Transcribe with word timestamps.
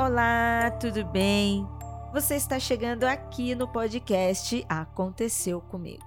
Olá, 0.00 0.70
tudo 0.80 1.04
bem? 1.04 1.66
Você 2.12 2.36
está 2.36 2.60
chegando 2.60 3.02
aqui 3.02 3.56
no 3.56 3.66
podcast 3.66 4.64
Aconteceu 4.68 5.60
Comigo. 5.60 6.06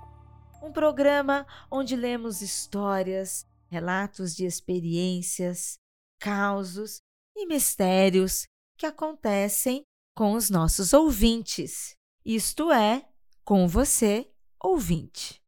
Um 0.64 0.72
programa 0.72 1.46
onde 1.70 1.94
lemos 1.98 2.42
histórias, 2.42 3.46
relatos 3.70 4.34
de 4.34 4.46
experiências, 4.46 5.78
causos 6.18 7.02
e 7.36 7.46
mistérios 7.46 8.48
que 8.78 8.86
acontecem 8.86 9.84
com 10.16 10.36
os 10.36 10.50
nossos 10.50 10.94
ouvintes, 10.94 11.94
isto 12.24 12.72
é, 12.72 13.06
com 13.44 13.68
você, 13.68 14.26
ouvinte. 14.64 15.42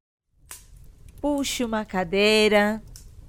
Puxe 1.21 1.63
uma 1.63 1.85
cadeira, 1.85 2.83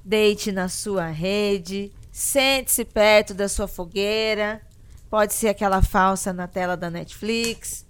deite 0.04 0.50
na 0.50 0.68
sua 0.68 1.06
rede, 1.06 1.92
sente-se 2.10 2.84
perto 2.84 3.32
da 3.32 3.48
sua 3.48 3.68
fogueira, 3.68 4.60
pode 5.14 5.32
ser 5.32 5.46
aquela 5.46 5.80
falsa 5.80 6.32
na 6.32 6.48
tela 6.48 6.76
da 6.76 6.90
Netflix. 6.90 7.86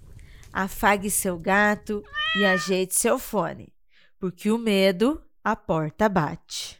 Afague 0.53 1.09
seu 1.09 1.39
gato 1.39 2.03
e 2.37 2.45
ajeite 2.45 2.93
seu 2.93 3.17
fone, 3.17 3.73
porque 4.19 4.51
o 4.51 4.59
medo 4.59 5.19
a 5.43 5.55
porta 5.55 6.07
bate. 6.07 6.79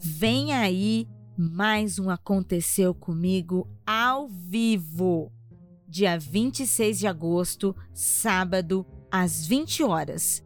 Vem 0.00 0.54
aí 0.54 1.06
mais 1.36 1.98
um 1.98 2.08
Aconteceu 2.08 2.94
Comigo 2.94 3.68
ao 3.86 4.28
vivo, 4.28 5.30
dia 5.86 6.18
26 6.18 7.00
de 7.00 7.06
agosto, 7.06 7.76
sábado, 7.92 8.86
às 9.10 9.46
20 9.46 9.82
horas. 9.82 10.42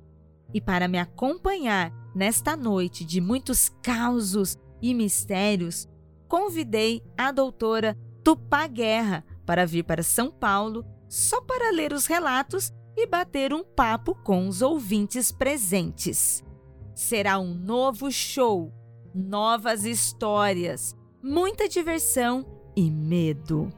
E 0.57 0.61
para 0.63 0.89
me 0.89 0.99
acompanhar 0.99 1.93
nesta 2.15 2.57
noite 2.57 3.05
de 3.05 3.21
muitos 3.21 3.69
causos 3.83 4.57
e 4.81 4.95
mistérios, 4.95 5.87
convidei 6.27 7.03
a 7.15 7.31
doutora 7.31 7.95
Tupá 8.25 8.67
Guerra 8.67 9.23
para 9.45 9.67
vir 9.67 9.85
para 9.85 10.03
São 10.03 10.31
Paulo 10.31 10.83
só 11.11 11.43
para 11.43 11.71
ler 11.71 11.93
os 11.93 12.07
relatos 12.07 12.73
e 12.97 13.07
bater 13.07 13.53
um 13.53 13.63
papo 13.63 14.15
com 14.15 14.49
os 14.49 14.63
ouvintes 14.63 15.31
presentes. 15.31 16.43
Será 16.95 17.39
um 17.39 17.53
novo 17.53 18.11
show 18.11 18.73
novas 19.15 19.85
histórias, 19.85 20.97
muita 21.23 21.69
diversão 21.69 22.47
e 22.75 22.91
medo. 22.91 23.71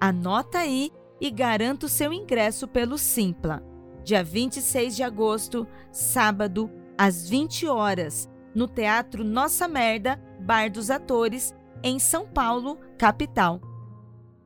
Anota 0.00 0.60
aí 0.60 0.90
e 1.20 1.30
garanta 1.30 1.84
o 1.84 1.88
seu 1.88 2.14
ingresso 2.14 2.66
pelo 2.66 2.96
Simpla, 2.96 3.62
dia 4.08 4.24
26 4.24 4.96
de 4.96 5.02
agosto, 5.02 5.68
sábado, 5.92 6.70
às 6.96 7.28
20 7.28 7.66
horas, 7.66 8.26
no 8.54 8.66
Teatro 8.66 9.22
Nossa 9.22 9.68
Merda, 9.68 10.18
Bar 10.40 10.70
dos 10.70 10.90
Atores, 10.90 11.54
em 11.82 11.98
São 11.98 12.26
Paulo, 12.26 12.78
capital. 12.96 13.60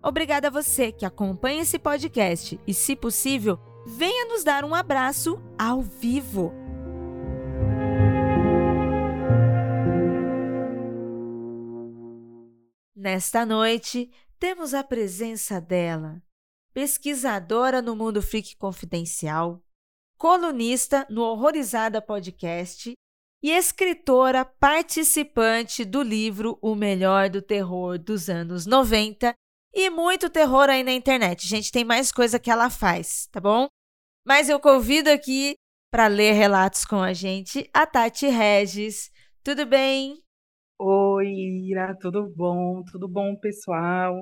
Obrigada 0.02 0.48
a 0.48 0.50
você 0.50 0.91
que 0.91 1.06
acompanha 1.06 1.62
esse 1.62 1.78
podcast 1.78 2.58
e, 2.66 2.74
se 2.74 2.96
possível, 2.96 3.56
venha 3.86 4.27
nos 4.27 4.42
dar 4.42 4.64
um 4.64 4.74
abraço 4.74 5.41
ao 5.56 5.80
vivo. 5.80 6.52
Nesta 12.97 13.47
noite, 13.47 14.10
temos 14.41 14.74
a 14.74 14.82
presença 14.82 15.60
dela, 15.60 16.20
pesquisadora 16.73 17.83
no 17.83 17.95
Mundo 17.95 18.23
Freak 18.23 18.56
Confidencial, 18.56 19.62
colunista 20.16 21.06
no 21.10 21.22
Horrorizada 21.22 22.00
Podcast 22.00 22.93
e 23.43 23.50
escritora 23.50 24.44
participante 24.44 25.84
do 25.84 26.03
livro 26.03 26.59
O 26.62 26.75
Melhor 26.75 27.28
do 27.28 27.43
Terror 27.43 27.99
dos 27.99 28.28
anos 28.28 28.66
90 28.66 29.34
e 29.75 29.91
muito 29.91 30.31
terror 30.31 30.69
aí 30.69 30.82
na 30.82 30.93
internet. 30.93 31.47
Gente, 31.47 31.72
tem 31.72 31.84
mais 31.84 32.12
coisa 32.12 32.38
que 32.38 32.50
ela 32.50 32.71
faz, 32.71 33.27
tá 33.32 33.41
bom? 33.41 33.66
Mas 34.25 34.49
eu 34.49 34.61
convido 34.61 35.11
aqui 35.11 35.55
para 35.91 36.06
ler 36.06 36.32
relatos 36.32 36.84
com 36.84 37.00
a 37.00 37.12
gente 37.12 37.69
a 37.75 37.87
Tati 37.87 38.27
Regis. 38.27 39.11
Tudo 39.43 39.66
bem? 39.66 40.22
Oi, 40.78 41.27
Ira, 41.69 41.97
tudo 42.00 42.28
bom? 42.34 42.82
Tudo 42.91 43.09
bom, 43.09 43.37
pessoal? 43.37 44.15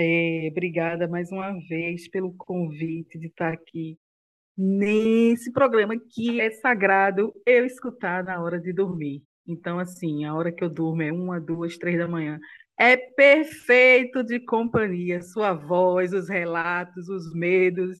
É, 0.00 0.48
obrigada 0.52 1.08
mais 1.08 1.32
uma 1.32 1.52
vez 1.68 2.08
pelo 2.08 2.32
convite 2.36 3.18
de 3.18 3.26
estar 3.26 3.52
aqui 3.52 3.98
nesse 4.56 5.50
programa 5.50 5.94
que 5.98 6.40
é 6.40 6.52
sagrado 6.52 7.32
eu 7.44 7.66
escutar 7.66 8.22
na 8.22 8.40
hora 8.40 8.60
de 8.60 8.72
dormir. 8.72 9.24
Então, 9.44 9.80
assim, 9.80 10.24
a 10.24 10.32
hora 10.36 10.52
que 10.52 10.62
eu 10.62 10.70
durmo 10.70 11.02
é 11.02 11.10
uma, 11.10 11.40
duas, 11.40 11.76
três 11.76 11.98
da 11.98 12.06
manhã. 12.06 12.38
É 12.78 12.96
perfeito 12.96 14.22
de 14.22 14.38
companhia, 14.38 15.20
sua 15.20 15.52
voz, 15.52 16.12
os 16.12 16.28
relatos, 16.28 17.08
os 17.08 17.34
medos. 17.34 17.98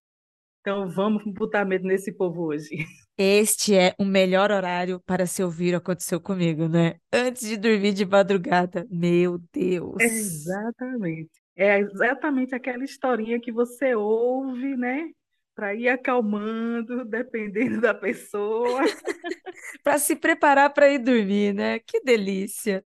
Então, 0.60 0.88
vamos 0.88 1.24
botar 1.34 1.64
medo 1.64 1.84
nesse 1.88 2.12
povo 2.12 2.44
hoje. 2.44 2.76
Este 3.18 3.74
é 3.74 3.92
o 3.98 4.04
melhor 4.04 4.52
horário 4.52 5.00
para 5.04 5.26
se 5.26 5.42
ouvir 5.42 5.74
o 5.74 5.78
aconteceu 5.78 6.20
comigo, 6.20 6.68
né? 6.68 6.94
Antes 7.12 7.48
de 7.48 7.56
dormir 7.56 7.92
de 7.92 8.06
madrugada. 8.06 8.86
Meu 8.88 9.40
Deus. 9.52 10.00
Exatamente. 10.00 11.32
É 11.60 11.80
exatamente 11.80 12.54
aquela 12.54 12.84
historinha 12.84 13.40
que 13.40 13.50
você 13.50 13.92
ouve, 13.92 14.76
né? 14.76 15.10
Para 15.56 15.74
ir 15.74 15.88
acalmando, 15.88 17.04
dependendo 17.10 17.80
da 17.80 17.92
pessoa. 17.92 18.82
para 19.82 19.98
se 19.98 20.14
preparar 20.14 20.72
para 20.72 20.88
ir 20.88 21.00
dormir, 21.00 21.52
né? 21.52 21.80
Que 21.80 22.00
delícia. 22.00 22.84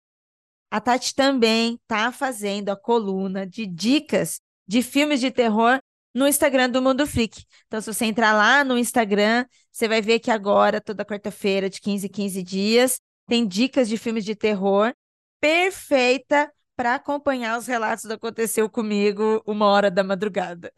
A 0.69 0.79
Tati 0.79 1.15
também 1.15 1.79
está 1.81 2.11
fazendo 2.11 2.69
a 2.69 2.77
coluna 2.77 3.43
de 3.43 3.65
dicas 3.65 4.39
de 4.67 4.83
filmes 4.83 5.19
de 5.19 5.31
terror 5.31 5.81
no 6.13 6.27
Instagram 6.27 6.69
do 6.69 6.79
Mundo 6.79 7.07
Freak. 7.07 7.43
Então, 7.65 7.81
se 7.81 7.91
você 7.91 8.05
entrar 8.05 8.33
lá 8.33 8.63
no 8.63 8.77
Instagram, 8.77 9.47
você 9.71 9.87
vai 9.87 9.99
ver 9.99 10.19
que 10.19 10.29
agora, 10.29 10.79
toda 10.79 11.03
quarta-feira, 11.03 11.71
de 11.71 11.81
15 11.81 12.05
em 12.05 12.09
15 12.11 12.43
dias, 12.43 13.01
tem 13.27 13.47
dicas 13.47 13.89
de 13.89 13.97
filmes 13.97 14.23
de 14.23 14.35
terror 14.35 14.93
perfeita 15.41 16.51
para 16.79 16.95
acompanhar 16.95 17.59
os 17.59 17.67
relatos 17.67 18.05
do 18.05 18.13
Aconteceu 18.13 18.69
Comigo 18.69 19.43
uma 19.45 19.65
hora 19.65 19.91
da 19.91 20.01
madrugada. 20.01 20.71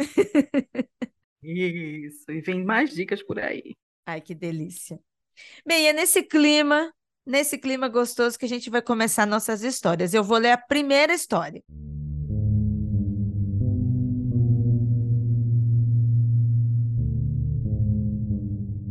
Isso, 1.44 2.32
e 2.32 2.42
vem 2.42 2.66
mais 2.66 2.90
dicas 2.90 3.22
por 3.22 3.38
aí. 3.38 3.76
Ai, 4.04 4.20
que 4.20 4.34
delícia. 4.34 5.00
Bem, 5.64 5.88
é 5.88 5.94
nesse 5.94 6.24
clima, 6.24 6.92
nesse 7.24 7.56
clima 7.56 7.88
gostoso 7.88 8.36
que 8.40 8.46
a 8.46 8.50
gente 8.50 8.68
vai 8.68 8.82
começar 8.82 9.28
nossas 9.28 9.62
histórias. 9.62 10.12
Eu 10.12 10.24
vou 10.24 10.40
ler 10.40 10.54
a 10.54 10.58
primeira 10.58 11.14
história. 11.14 11.62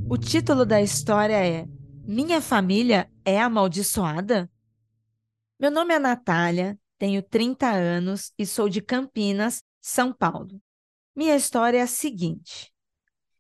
O 0.09 0.17
título 0.17 0.65
da 0.65 0.81
história 0.81 1.45
é 1.45 1.67
Minha 2.07 2.41
família 2.41 3.11
é 3.25 3.41
amaldiçoada? 3.41 4.49
Meu 5.59 5.73
nome 5.73 5.93
é 5.93 5.99
Natália, 5.99 6.79
tenho 7.01 7.23
30 7.23 7.67
anos 7.67 8.31
e 8.39 8.45
sou 8.45 8.69
de 8.69 8.83
Campinas, 8.83 9.65
São 9.81 10.13
Paulo. 10.13 10.61
Minha 11.17 11.35
história 11.35 11.79
é 11.79 11.81
a 11.81 11.87
seguinte: 11.87 12.71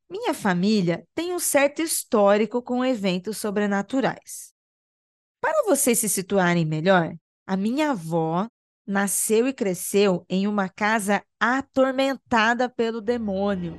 minha 0.08 0.32
família 0.32 1.06
tem 1.14 1.34
um 1.34 1.38
certo 1.38 1.82
histórico 1.82 2.62
com 2.62 2.82
eventos 2.82 3.36
sobrenaturais. 3.36 4.54
Para 5.42 5.62
vocês 5.64 5.98
se 5.98 6.08
situarem 6.08 6.64
melhor, 6.64 7.14
a 7.46 7.54
minha 7.54 7.90
avó 7.90 8.48
nasceu 8.86 9.46
e 9.46 9.52
cresceu 9.52 10.24
em 10.28 10.48
uma 10.48 10.68
casa 10.70 11.22
atormentada 11.38 12.66
pelo 12.66 13.02
demônio, 13.02 13.76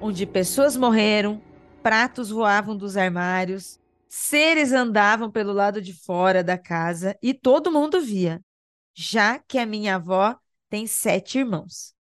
onde 0.00 0.26
pessoas 0.26 0.76
morreram, 0.76 1.40
pratos 1.80 2.28
voavam 2.30 2.76
dos 2.76 2.96
armários, 2.96 3.78
seres 4.08 4.72
andavam 4.72 5.30
pelo 5.30 5.52
lado 5.52 5.80
de 5.80 5.92
fora 5.94 6.42
da 6.42 6.58
casa 6.58 7.16
e 7.22 7.32
todo 7.32 7.70
mundo 7.70 8.00
via, 8.00 8.42
já 9.00 9.38
que 9.38 9.58
a 9.58 9.64
minha 9.64 9.94
avó 9.94 10.38
tem 10.68 10.86
sete 10.86 11.38
irmãos. 11.38 11.94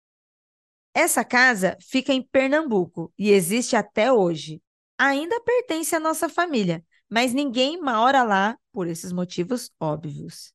Essa 0.95 1.23
casa 1.23 1.77
fica 1.79 2.11
em 2.11 2.23
Pernambuco 2.23 3.13
e 3.15 3.29
existe 3.29 3.75
até 3.75 4.11
hoje. 4.11 4.59
Ainda 4.97 5.39
pertence 5.41 5.95
à 5.95 5.99
nossa 5.99 6.27
família, 6.27 6.83
mas 7.07 7.35
ninguém 7.35 7.79
mora 7.79 8.23
lá 8.23 8.57
por 8.71 8.87
esses 8.87 9.11
motivos 9.11 9.69
óbvios. 9.79 10.51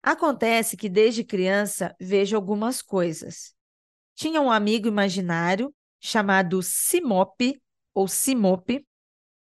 Acontece 0.00 0.76
que 0.76 0.88
desde 0.88 1.24
criança 1.24 1.92
vejo 2.00 2.36
algumas 2.36 2.80
coisas. 2.80 3.52
Tinha 4.14 4.40
um 4.40 4.52
amigo 4.52 4.86
imaginário 4.86 5.74
chamado 5.98 6.62
Simope 6.62 7.60
ou 7.92 8.06
Simope, 8.06 8.86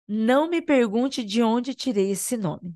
não 0.08 0.48
me 0.48 0.62
pergunte 0.62 1.24
de 1.24 1.42
onde 1.42 1.74
tirei 1.74 2.12
esse 2.12 2.38
nome. 2.38 2.76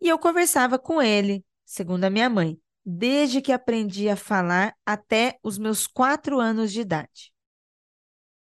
E 0.00 0.08
eu 0.08 0.16
conversava 0.16 0.78
com 0.78 1.02
ele, 1.02 1.44
segundo 1.66 2.04
a 2.04 2.10
minha 2.10 2.30
mãe, 2.30 2.58
desde 2.84 3.42
que 3.42 3.52
aprendi 3.52 4.08
a 4.08 4.16
falar 4.16 4.74
até 4.86 5.38
os 5.42 5.58
meus 5.58 5.86
quatro 5.86 6.40
anos 6.40 6.72
de 6.72 6.80
idade. 6.80 7.34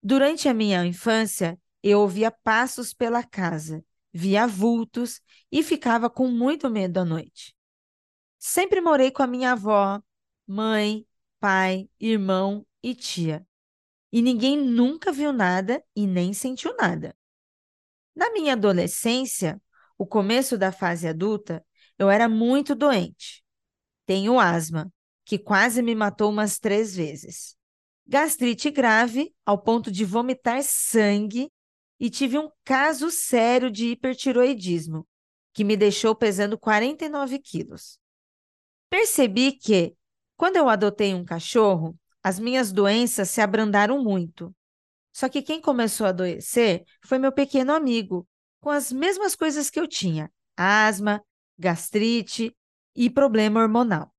Durante 0.02 0.48
a 0.48 0.54
minha 0.54 0.86
infância, 0.86 1.60
eu 1.82 2.00
ouvia 2.00 2.30
passos 2.30 2.94
pela 2.94 3.22
casa 3.22 3.84
via 4.12 4.46
vultos 4.46 5.20
e 5.50 5.62
ficava 5.62 6.08
com 6.08 6.28
muito 6.28 6.70
medo 6.70 6.98
à 6.98 7.04
noite. 7.04 7.54
Sempre 8.38 8.80
morei 8.80 9.10
com 9.10 9.22
a 9.22 9.26
minha 9.26 9.52
avó, 9.52 10.00
mãe, 10.46 11.06
pai, 11.38 11.88
irmão 12.00 12.66
e 12.82 12.94
tia. 12.94 13.46
E 14.10 14.22
ninguém 14.22 14.56
nunca 14.56 15.12
viu 15.12 15.32
nada 15.32 15.82
e 15.94 16.06
nem 16.06 16.32
sentiu 16.32 16.74
nada. 16.76 17.14
Na 18.14 18.32
minha 18.32 18.54
adolescência, 18.54 19.60
o 19.96 20.06
começo 20.06 20.56
da 20.56 20.72
fase 20.72 21.06
adulta, 21.06 21.64
eu 21.98 22.08
era 22.08 22.28
muito 22.28 22.74
doente. 22.74 23.42
Tenho 24.06 24.38
asma, 24.38 24.92
que 25.24 25.38
quase 25.38 25.82
me 25.82 25.94
matou 25.94 26.30
umas 26.30 26.58
três 26.58 26.94
vezes. 26.94 27.56
Gastrite 28.06 28.70
grave, 28.70 29.34
ao 29.44 29.58
ponto 29.58 29.90
de 29.90 30.04
vomitar 30.04 30.62
sangue, 30.62 31.50
e 32.00 32.08
tive 32.08 32.38
um 32.38 32.48
caso 32.64 33.10
sério 33.10 33.70
de 33.70 33.88
hipertiroidismo, 33.88 35.06
que 35.52 35.64
me 35.64 35.76
deixou 35.76 36.14
pesando 36.14 36.56
49 36.56 37.38
quilos. 37.40 37.98
Percebi 38.88 39.52
que, 39.52 39.94
quando 40.36 40.56
eu 40.56 40.68
adotei 40.68 41.12
um 41.14 41.24
cachorro, 41.24 41.98
as 42.22 42.38
minhas 42.38 42.72
doenças 42.72 43.28
se 43.28 43.40
abrandaram 43.40 44.02
muito. 44.02 44.54
Só 45.12 45.28
que 45.28 45.42
quem 45.42 45.60
começou 45.60 46.06
a 46.06 46.10
adoecer 46.10 46.84
foi 47.04 47.18
meu 47.18 47.32
pequeno 47.32 47.72
amigo, 47.72 48.26
com 48.60 48.70
as 48.70 48.92
mesmas 48.92 49.34
coisas 49.34 49.68
que 49.68 49.80
eu 49.80 49.88
tinha: 49.88 50.32
asma, 50.56 51.22
gastrite 51.58 52.56
e 52.94 53.10
problema 53.10 53.60
hormonal. 53.60 54.14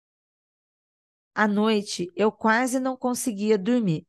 À 1.33 1.47
noite, 1.47 2.11
eu 2.15 2.31
quase 2.31 2.79
não 2.79 2.97
conseguia 2.97 3.57
dormir, 3.57 4.05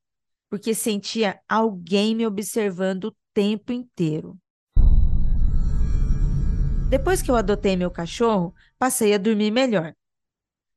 porque 0.48 0.74
sentia 0.74 1.40
alguém 1.48 2.14
me 2.14 2.26
observando 2.26 3.04
o 3.04 3.16
tempo 3.32 3.72
inteiro. 3.72 4.36
Depois 6.88 7.22
que 7.22 7.30
eu 7.30 7.36
adotei 7.36 7.76
meu 7.76 7.90
cachorro, 7.90 8.52
passei 8.76 9.14
a 9.14 9.18
dormir 9.18 9.52
melhor. 9.52 9.94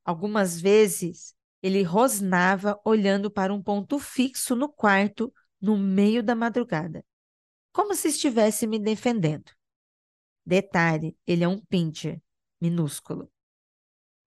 Algumas 0.04 0.60
vezes 0.60 1.34
ele 1.60 1.82
rosnava 1.82 2.80
olhando 2.84 3.30
para 3.30 3.52
um 3.52 3.60
ponto 3.60 3.98
fixo 3.98 4.54
no 4.54 4.68
quarto 4.68 5.32
no 5.60 5.76
meio 5.76 6.22
da 6.22 6.36
madrugada, 6.36 7.04
como 7.72 7.96
se 7.96 8.08
estivesse 8.08 8.64
me 8.66 8.78
defendendo. 8.78 9.50
Detalhe: 10.46 11.16
ele 11.26 11.42
é 11.42 11.48
um 11.48 11.58
pincher 11.58 12.22
minúsculo. 12.64 13.30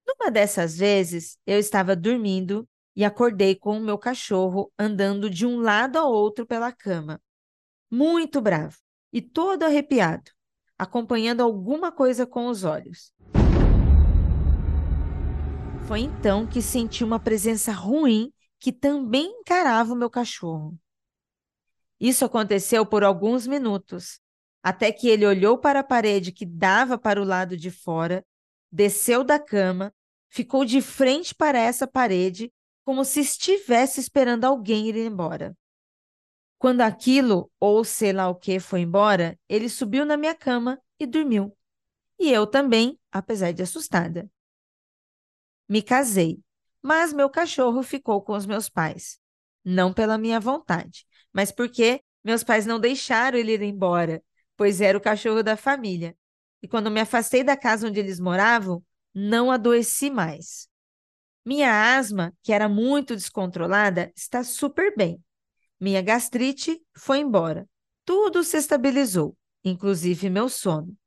Numa 0.05 0.29
dessas 0.29 0.77
vezes, 0.77 1.39
eu 1.45 1.57
estava 1.57 1.95
dormindo 1.95 2.69
e 2.95 3.03
acordei 3.03 3.55
com 3.55 3.77
o 3.77 3.81
meu 3.81 3.97
cachorro 3.97 4.71
andando 4.77 5.27
de 5.27 5.45
um 5.45 5.59
lado 5.59 5.97
ao 5.97 6.11
outro 6.11 6.45
pela 6.45 6.71
cama, 6.71 7.19
muito 7.89 8.39
bravo 8.39 8.77
e 9.11 9.21
todo 9.21 9.63
arrepiado, 9.63 10.31
acompanhando 10.77 11.41
alguma 11.41 11.91
coisa 11.91 12.27
com 12.27 12.47
os 12.47 12.63
olhos. 12.63 13.11
Foi 15.87 16.01
então 16.01 16.45
que 16.45 16.61
senti 16.61 17.03
uma 17.03 17.19
presença 17.19 17.71
ruim 17.71 18.31
que 18.59 18.71
também 18.71 19.39
encarava 19.39 19.93
o 19.93 19.95
meu 19.95 20.11
cachorro. 20.11 20.77
Isso 21.99 22.23
aconteceu 22.23 22.85
por 22.85 23.03
alguns 23.03 23.47
minutos, 23.47 24.19
até 24.67 24.91
que 24.91 25.07
ele 25.07 25.25
olhou 25.25 25.57
para 25.57 25.79
a 25.79 25.83
parede 25.83 26.29
que 26.29 26.45
dava 26.45 26.97
para 26.97 27.21
o 27.21 27.23
lado 27.23 27.55
de 27.55 27.71
fora, 27.71 28.21
desceu 28.69 29.23
da 29.23 29.39
cama, 29.39 29.93
ficou 30.27 30.65
de 30.65 30.81
frente 30.81 31.33
para 31.33 31.57
essa 31.57 31.87
parede, 31.87 32.51
como 32.83 33.05
se 33.05 33.21
estivesse 33.21 34.01
esperando 34.01 34.43
alguém 34.43 34.89
ir 34.89 34.97
embora. 34.97 35.57
Quando 36.57 36.81
aquilo, 36.81 37.49
ou 37.61 37.85
sei 37.85 38.11
lá 38.11 38.27
o 38.27 38.35
que, 38.35 38.59
foi 38.59 38.81
embora, 38.81 39.39
ele 39.47 39.69
subiu 39.69 40.05
na 40.05 40.17
minha 40.17 40.35
cama 40.35 40.77
e 40.99 41.05
dormiu. 41.05 41.57
E 42.19 42.29
eu 42.29 42.45
também, 42.45 42.99
apesar 43.09 43.53
de 43.53 43.63
assustada. 43.63 44.29
Me 45.69 45.81
casei, 45.81 46.41
mas 46.81 47.13
meu 47.13 47.29
cachorro 47.29 47.81
ficou 47.83 48.21
com 48.21 48.33
os 48.33 48.45
meus 48.45 48.67
pais. 48.67 49.17
Não 49.63 49.93
pela 49.93 50.17
minha 50.17 50.41
vontade, 50.41 51.05
mas 51.31 51.53
porque 51.53 52.01
meus 52.21 52.43
pais 52.43 52.65
não 52.65 52.81
deixaram 52.81 53.37
ele 53.37 53.53
ir 53.53 53.61
embora, 53.61 54.21
pois 54.57 54.81
era 54.81 54.97
o 54.97 55.01
cachorro 55.01 55.43
da 55.43 55.55
família. 55.55 56.17
E 56.61 56.67
quando 56.67 56.91
me 56.91 56.99
afastei 56.99 57.43
da 57.43 57.55
casa 57.55 57.87
onde 57.87 57.99
eles 57.99 58.19
moravam, 58.19 58.83
não 59.13 59.51
adoeci 59.51 60.09
mais. 60.09 60.67
Minha 61.45 61.95
asma, 61.97 62.33
que 62.43 62.51
era 62.51 62.67
muito 62.67 63.15
descontrolada, 63.15 64.11
está 64.15 64.43
super 64.43 64.93
bem. 64.97 65.23
Minha 65.79 66.01
gastrite 66.01 66.81
foi 66.97 67.19
embora. 67.19 67.69
Tudo 68.03 68.43
se 68.43 68.57
estabilizou, 68.57 69.37
inclusive 69.63 70.29
meu 70.29 70.49
sono. 70.49 70.97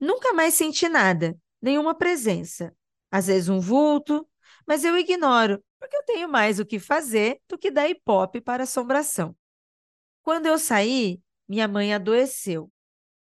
Nunca 0.00 0.32
mais 0.32 0.54
senti 0.54 0.88
nada, 0.88 1.36
nenhuma 1.60 1.94
presença, 1.94 2.74
às 3.10 3.26
vezes 3.26 3.48
um 3.48 3.60
vulto, 3.60 4.26
mas 4.66 4.84
eu 4.84 4.96
ignoro, 4.96 5.62
porque 5.78 5.96
eu 5.96 6.04
tenho 6.04 6.28
mais 6.28 6.58
o 6.58 6.66
que 6.66 6.78
fazer 6.78 7.40
do 7.48 7.58
que 7.58 7.70
dar 7.70 7.88
hipop 7.88 8.40
para 8.40 8.62
assombração. 8.62 9.36
Quando 10.22 10.46
eu 10.46 10.58
saí, 10.58 11.20
minha 11.48 11.66
mãe 11.66 11.94
adoeceu. 11.94 12.70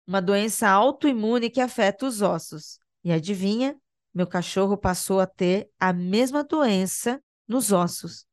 Uma 0.07 0.21
doença 0.21 0.69
autoimune 0.69 1.51
que 1.51 1.61
afeta 1.61 2.07
os 2.07 2.23
ossos. 2.23 2.79
E 3.05 3.13
adivinha? 3.13 3.79
Meu 4.13 4.27
cachorro 4.27 4.77
passou 4.77 5.21
a 5.21 5.27
ter 5.27 5.71
a 5.79 5.93
mesma 5.93 6.43
doença 6.43 7.23
nos 7.47 7.71
ossos. 7.71 8.27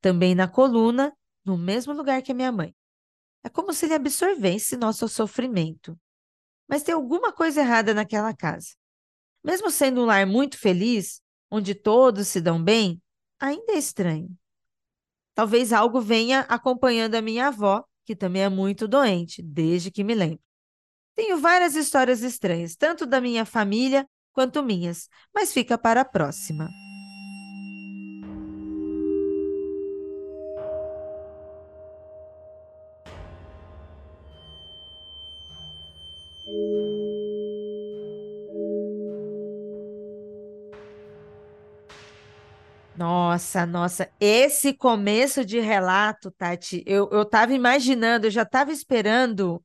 Também 0.00 0.34
na 0.34 0.48
coluna, 0.48 1.12
no 1.44 1.56
mesmo 1.56 1.92
lugar 1.92 2.22
que 2.22 2.32
a 2.32 2.34
minha 2.34 2.50
mãe. 2.50 2.74
É 3.44 3.48
como 3.48 3.72
se 3.72 3.86
ele 3.86 3.94
absorvesse 3.94 4.76
nosso 4.76 5.08
sofrimento. 5.08 5.98
Mas 6.68 6.82
tem 6.82 6.94
alguma 6.94 7.32
coisa 7.32 7.60
errada 7.60 7.94
naquela 7.94 8.34
casa. 8.34 8.74
Mesmo 9.44 9.70
sendo 9.70 10.00
um 10.00 10.06
lar 10.06 10.26
muito 10.26 10.58
feliz, 10.58 11.20
onde 11.48 11.74
todos 11.74 12.26
se 12.26 12.40
dão 12.40 12.62
bem, 12.62 13.00
ainda 13.38 13.74
é 13.74 13.78
estranho. 13.78 14.36
Talvez 15.34 15.72
algo 15.72 16.00
venha 16.00 16.40
acompanhando 16.40 17.14
a 17.14 17.22
minha 17.22 17.48
avó, 17.48 17.84
que 18.06 18.16
também 18.16 18.42
é 18.42 18.48
muito 18.48 18.88
doente, 18.88 19.42
desde 19.42 19.90
que 19.90 20.04
me 20.04 20.14
lembro. 20.14 20.40
Tenho 21.14 21.38
várias 21.38 21.74
histórias 21.74 22.22
estranhas, 22.22 22.76
tanto 22.76 23.04
da 23.04 23.20
minha 23.20 23.44
família 23.44 24.06
quanto 24.32 24.62
minhas, 24.62 25.08
mas 25.34 25.52
fica 25.52 25.76
para 25.76 26.02
a 26.02 26.04
próxima. 26.04 26.68
Nossa, 43.36 43.66
nossa, 43.66 44.10
esse 44.18 44.72
começo 44.72 45.44
de 45.44 45.60
relato, 45.60 46.30
Tati, 46.30 46.82
eu, 46.86 47.06
eu 47.12 47.22
tava 47.22 47.52
imaginando, 47.52 48.26
eu 48.26 48.30
já 48.30 48.46
tava 48.46 48.72
esperando 48.72 49.62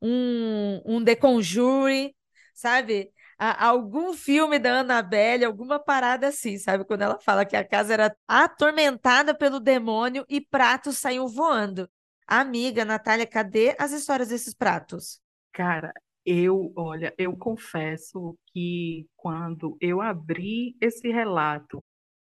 um, 0.00 0.80
um 0.86 1.04
The 1.04 1.16
Conjuring, 1.16 2.14
sabe? 2.54 3.10
A, 3.36 3.66
algum 3.66 4.14
filme 4.14 4.60
da 4.60 4.80
Annabelle, 4.80 5.44
alguma 5.44 5.80
parada 5.80 6.28
assim, 6.28 6.58
sabe? 6.58 6.84
Quando 6.84 7.02
ela 7.02 7.18
fala 7.18 7.44
que 7.44 7.56
a 7.56 7.64
casa 7.66 7.92
era 7.92 8.16
atormentada 8.28 9.34
pelo 9.36 9.58
demônio 9.58 10.24
e 10.28 10.40
pratos 10.40 10.98
saíam 10.98 11.26
voando. 11.26 11.90
Amiga, 12.24 12.84
Natália, 12.84 13.26
cadê 13.26 13.74
as 13.80 13.90
histórias 13.90 14.28
desses 14.28 14.54
pratos? 14.54 15.20
Cara, 15.52 15.92
eu, 16.24 16.72
olha, 16.76 17.12
eu 17.18 17.36
confesso 17.36 18.38
que 18.52 19.08
quando 19.16 19.76
eu 19.80 20.00
abri 20.00 20.76
esse 20.80 21.08
relato 21.08 21.82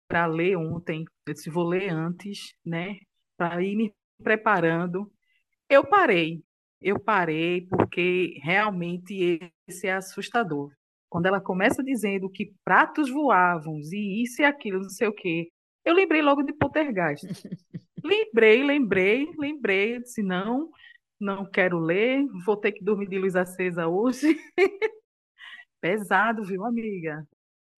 para 0.09 0.25
ler 0.25 0.57
ontem, 0.57 1.05
eu 1.27 1.33
disse, 1.33 1.51
vou 1.51 1.63
ler 1.63 1.91
antes, 1.91 2.55
né, 2.65 2.97
para 3.37 3.61
ir 3.63 3.75
me 3.75 3.93
preparando. 4.23 5.09
Eu 5.69 5.87
parei, 5.87 6.43
eu 6.81 6.99
parei 6.99 7.67
porque 7.67 8.39
realmente 8.41 9.39
esse 9.67 9.87
é 9.87 9.93
assustador. 9.93 10.71
Quando 11.07 11.27
ela 11.27 11.39
começa 11.39 11.83
dizendo 11.83 12.29
que 12.29 12.53
pratos 12.65 13.09
voavam 13.09 13.77
e 13.79 14.23
isso 14.23 14.41
e 14.41 14.45
aquilo, 14.45 14.81
não 14.81 14.89
sei 14.89 15.07
o 15.07 15.13
quê, 15.13 15.49
eu 15.85 15.93
lembrei 15.93 16.21
logo 16.23 16.41
de 16.41 16.53
Poltergeist. 16.53 17.23
lembrei, 18.03 18.63
lembrei, 18.63 19.27
lembrei, 19.37 19.99
disse, 19.99 20.23
não, 20.23 20.71
não 21.19 21.45
quero 21.45 21.79
ler, 21.79 22.25
vou 22.45 22.57
ter 22.57 22.71
que 22.71 22.83
dormir 22.83 23.07
de 23.07 23.19
luz 23.19 23.35
acesa 23.35 23.87
hoje. 23.87 24.39
Pesado, 25.79 26.43
viu, 26.43 26.65
amiga? 26.65 27.25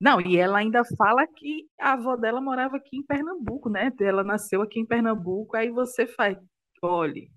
Não, 0.02 0.20
e 0.20 0.36
ela 0.36 0.58
ainda 0.58 0.84
fala 0.98 1.28
que 1.28 1.68
a 1.80 1.94
avó 1.94 2.16
dela 2.16 2.42
morava 2.42 2.78
aqui 2.78 2.98
em 2.98 3.06
Pernambuco, 3.06 3.70
né? 3.70 3.92
Ela 4.00 4.24
nasceu 4.24 4.64
aqui 4.64 4.80
em 4.80 4.86
Pernambuco, 4.86 5.56
aí 5.56 5.70
você 5.70 6.08
faz, 6.08 6.36
olhe, 6.82 7.32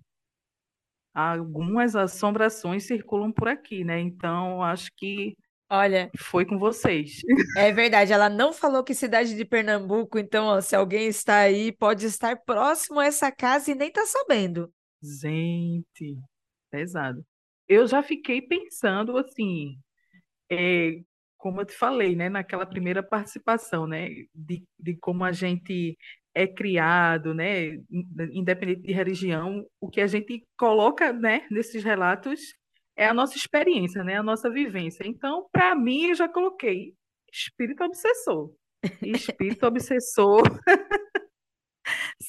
algumas 1.13 1.95
assombrações 1.95 2.87
circulam 2.87 3.31
por 3.31 3.49
aqui, 3.49 3.85
né? 3.85 4.01
Então, 4.01 4.63
acho 4.63 4.91
que 4.97 5.37
Olha, 5.71 6.11
foi 6.17 6.47
com 6.47 6.59
vocês. 6.59 7.21
é 7.59 7.73
verdade, 7.73 8.13
ela 8.13 8.29
não 8.29 8.53
falou 8.53 8.85
que 8.85 8.95
cidade 8.95 9.35
de 9.35 9.45
Pernambuco, 9.45 10.19
então, 10.19 10.47
ó, 10.47 10.61
se 10.61 10.77
alguém 10.77 11.09
está 11.09 11.39
aí, 11.39 11.73
pode 11.73 12.07
estar 12.07 12.37
próximo 12.45 13.01
a 13.01 13.07
essa 13.07 13.33
casa 13.33 13.71
e 13.71 13.75
nem 13.75 13.91
tá 13.91 14.07
sabendo. 14.07 14.73
Gente, 15.03 16.17
pesado. 16.71 17.25
eu 17.69 17.87
já 17.87 18.03
fiquei 18.03 18.41
pensando 18.41 19.19
assim, 19.19 19.79
é, 20.51 21.03
como 21.45 21.61
eu 21.61 21.67
te 21.67 21.75
falei, 21.75 22.17
né, 22.17 22.31
naquela 22.31 22.65
primeira 22.65 23.03
participação, 23.03 23.87
né, 23.87 24.09
de, 24.35 24.65
de 24.81 24.97
como 24.97 25.25
a 25.25 25.31
gente 25.31 25.95
é 26.35 26.47
criado, 26.47 27.35
né, 27.35 27.77
independente 28.33 28.81
de 28.81 28.95
religião, 28.95 29.63
o 29.79 29.91
que 29.91 30.01
a 30.01 30.07
gente 30.07 30.43
coloca, 30.57 31.13
né, 31.13 31.47
nesses 31.51 31.85
relatos 31.85 32.41
é 32.97 33.07
a 33.07 33.13
nossa 33.13 33.37
experiência, 33.37 34.03
né, 34.03 34.17
a 34.17 34.23
nossa 34.23 34.49
vivência. 34.49 35.07
Então, 35.07 35.47
para 35.53 35.75
mim, 35.75 36.07
eu 36.07 36.15
já 36.15 36.27
coloquei 36.27 36.95
espírito 37.31 37.85
obsessor. 37.85 38.51
Espírito 39.03 39.67
obsessor 39.67 40.43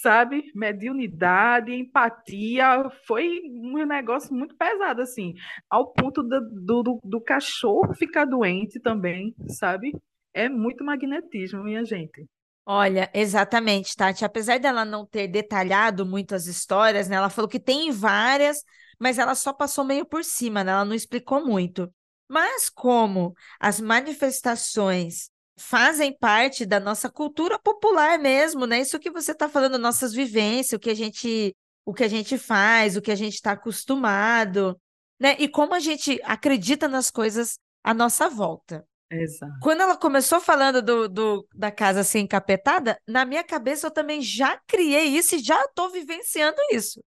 sabe? 0.01 0.51
Mediunidade, 0.53 1.73
empatia, 1.73 2.89
foi 3.05 3.41
um 3.45 3.85
negócio 3.85 4.33
muito 4.33 4.55
pesado, 4.55 5.01
assim, 5.01 5.33
ao 5.69 5.91
ponto 5.93 6.23
do, 6.23 6.83
do, 6.83 6.99
do 7.03 7.21
cachorro 7.21 7.93
ficar 7.93 8.25
doente 8.25 8.79
também, 8.79 9.35
sabe? 9.49 9.93
É 10.33 10.49
muito 10.49 10.83
magnetismo, 10.83 11.63
minha 11.63 11.85
gente. 11.85 12.27
Olha, 12.65 13.09
exatamente, 13.13 13.95
Tati. 13.95 14.25
Apesar 14.25 14.59
dela 14.59 14.83
não 14.83 15.05
ter 15.05 15.27
detalhado 15.27 16.05
muito 16.05 16.33
as 16.33 16.47
histórias, 16.47 17.07
né? 17.07 17.15
Ela 17.15 17.29
falou 17.29 17.47
que 17.47 17.59
tem 17.59 17.91
várias, 17.91 18.63
mas 18.99 19.19
ela 19.19 19.35
só 19.35 19.53
passou 19.53 19.83
meio 19.85 20.05
por 20.05 20.23
cima, 20.23 20.63
né? 20.63 20.71
Ela 20.71 20.85
não 20.85 20.95
explicou 20.95 21.45
muito. 21.45 21.93
Mas 22.27 22.69
como 22.69 23.35
as 23.59 23.79
manifestações 23.79 25.29
fazem 25.57 26.11
parte 26.17 26.65
da 26.65 26.79
nossa 26.79 27.09
cultura 27.09 27.57
popular 27.57 28.19
mesmo, 28.19 28.65
né? 28.65 28.81
Isso 28.81 28.99
que 28.99 29.11
você 29.11 29.31
está 29.31 29.47
falando, 29.47 29.77
nossas 29.77 30.13
vivências, 30.13 30.73
o 30.73 30.79
que 30.79 30.89
a 30.89 30.95
gente, 30.95 31.55
o 31.85 31.93
que 31.93 32.03
a 32.03 32.07
gente 32.07 32.37
faz, 32.37 32.97
o 32.97 33.01
que 33.01 33.11
a 33.11 33.15
gente 33.15 33.35
está 33.35 33.51
acostumado, 33.51 34.79
né? 35.19 35.35
E 35.39 35.47
como 35.47 35.73
a 35.73 35.79
gente 35.79 36.19
acredita 36.23 36.87
nas 36.87 37.09
coisas 37.09 37.57
à 37.83 37.93
nossa 37.93 38.29
volta. 38.29 38.85
Exato. 39.09 39.53
Quando 39.61 39.81
ela 39.81 39.95
começou 39.95 40.41
falando 40.41 40.81
do, 40.81 41.07
do, 41.07 41.47
da 41.53 41.71
casa 41.71 42.01
assim 42.01 42.19
encapetada, 42.19 42.99
na 43.07 43.23
minha 43.23 43.43
cabeça 43.43 43.87
eu 43.87 43.91
também 43.91 44.21
já 44.21 44.59
criei 44.67 45.05
isso 45.05 45.35
e 45.35 45.39
já 45.39 45.61
estou 45.63 45.89
vivenciando 45.89 46.57
isso. 46.71 47.03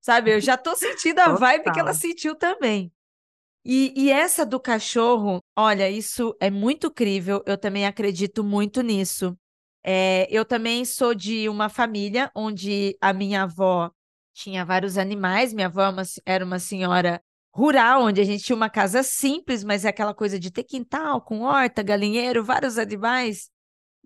Sabe? 0.00 0.32
Eu 0.32 0.40
já 0.40 0.54
estou 0.54 0.74
sentindo 0.74 1.20
a 1.20 1.28
vibe 1.28 1.72
que 1.72 1.80
ela 1.80 1.94
sentiu 1.94 2.34
também. 2.34 2.92
E, 3.64 3.94
e, 3.96 4.10
essa 4.10 4.44
do 4.44 4.60
cachorro, 4.60 5.40
olha, 5.56 5.88
isso 5.88 6.36
é 6.38 6.50
muito 6.50 6.90
crível, 6.90 7.42
eu 7.46 7.56
também 7.56 7.86
acredito 7.86 8.44
muito 8.44 8.82
nisso. 8.82 9.36
É, 9.82 10.26
eu 10.30 10.44
também 10.44 10.84
sou 10.84 11.14
de 11.14 11.48
uma 11.48 11.68
família 11.70 12.30
onde 12.34 12.96
a 13.00 13.12
minha 13.12 13.44
avó 13.44 13.90
tinha 14.34 14.64
vários 14.64 14.98
animais, 14.98 15.54
minha 15.54 15.68
avó 15.68 15.82
é 15.82 15.92
era 16.26 16.44
uma 16.44 16.58
senhora 16.58 17.22
rural, 17.54 18.02
onde 18.02 18.20
a 18.20 18.24
gente 18.24 18.42
tinha 18.44 18.56
uma 18.56 18.68
casa 18.68 19.02
simples, 19.02 19.64
mas 19.64 19.84
é 19.84 19.88
aquela 19.88 20.12
coisa 20.12 20.38
de 20.38 20.50
ter 20.50 20.64
quintal 20.64 21.20
com 21.22 21.42
horta, 21.42 21.82
galinheiro, 21.82 22.44
vários 22.44 22.76
animais. 22.76 23.48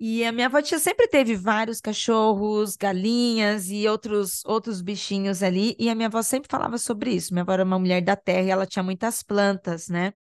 E 0.00 0.24
a 0.24 0.30
minha 0.30 0.46
avó 0.46 0.62
tia 0.62 0.78
sempre 0.78 1.08
teve 1.08 1.34
vários 1.34 1.80
cachorros, 1.80 2.76
galinhas 2.76 3.68
e 3.68 3.88
outros 3.88 4.44
outros 4.44 4.80
bichinhos 4.80 5.42
ali. 5.42 5.74
E 5.78 5.90
a 5.90 5.94
minha 5.94 6.06
avó 6.06 6.22
sempre 6.22 6.48
falava 6.48 6.78
sobre 6.78 7.10
isso. 7.12 7.34
Minha 7.34 7.42
avó 7.42 7.52
era 7.52 7.64
uma 7.64 7.78
mulher 7.78 8.00
da 8.00 8.14
terra 8.14 8.42
e 8.42 8.50
ela 8.50 8.66
tinha 8.66 8.82
muitas 8.82 9.24
plantas, 9.24 9.88
né? 9.88 10.12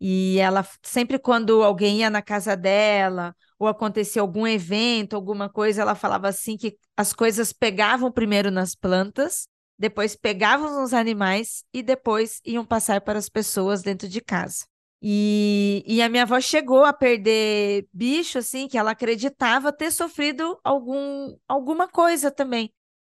E 0.00 0.38
ela 0.38 0.66
sempre 0.82 1.18
quando 1.18 1.62
alguém 1.62 1.98
ia 1.98 2.10
na 2.10 2.22
casa 2.22 2.56
dela 2.56 3.34
ou 3.58 3.68
acontecia 3.68 4.22
algum 4.22 4.46
evento, 4.46 5.14
alguma 5.16 5.48
coisa, 5.50 5.82
ela 5.82 5.94
falava 5.94 6.28
assim 6.28 6.56
que 6.56 6.76
as 6.96 7.12
coisas 7.12 7.52
pegavam 7.52 8.10
primeiro 8.12 8.50
nas 8.50 8.74
plantas, 8.74 9.48
depois 9.78 10.16
pegavam 10.16 10.80
nos 10.80 10.94
animais 10.94 11.64
e 11.72 11.82
depois 11.82 12.40
iam 12.44 12.64
passar 12.64 13.00
para 13.02 13.18
as 13.18 13.28
pessoas 13.28 13.82
dentro 13.82 14.08
de 14.08 14.20
casa. 14.20 14.64
E, 15.08 15.84
e 15.86 16.02
a 16.02 16.08
minha 16.08 16.24
avó 16.24 16.40
chegou 16.40 16.84
a 16.84 16.92
perder 16.92 17.86
bicho, 17.92 18.38
assim, 18.38 18.66
que 18.66 18.76
ela 18.76 18.90
acreditava 18.90 19.72
ter 19.72 19.92
sofrido 19.92 20.58
algum, 20.64 21.36
alguma 21.46 21.86
coisa 21.86 22.28
também. 22.28 22.72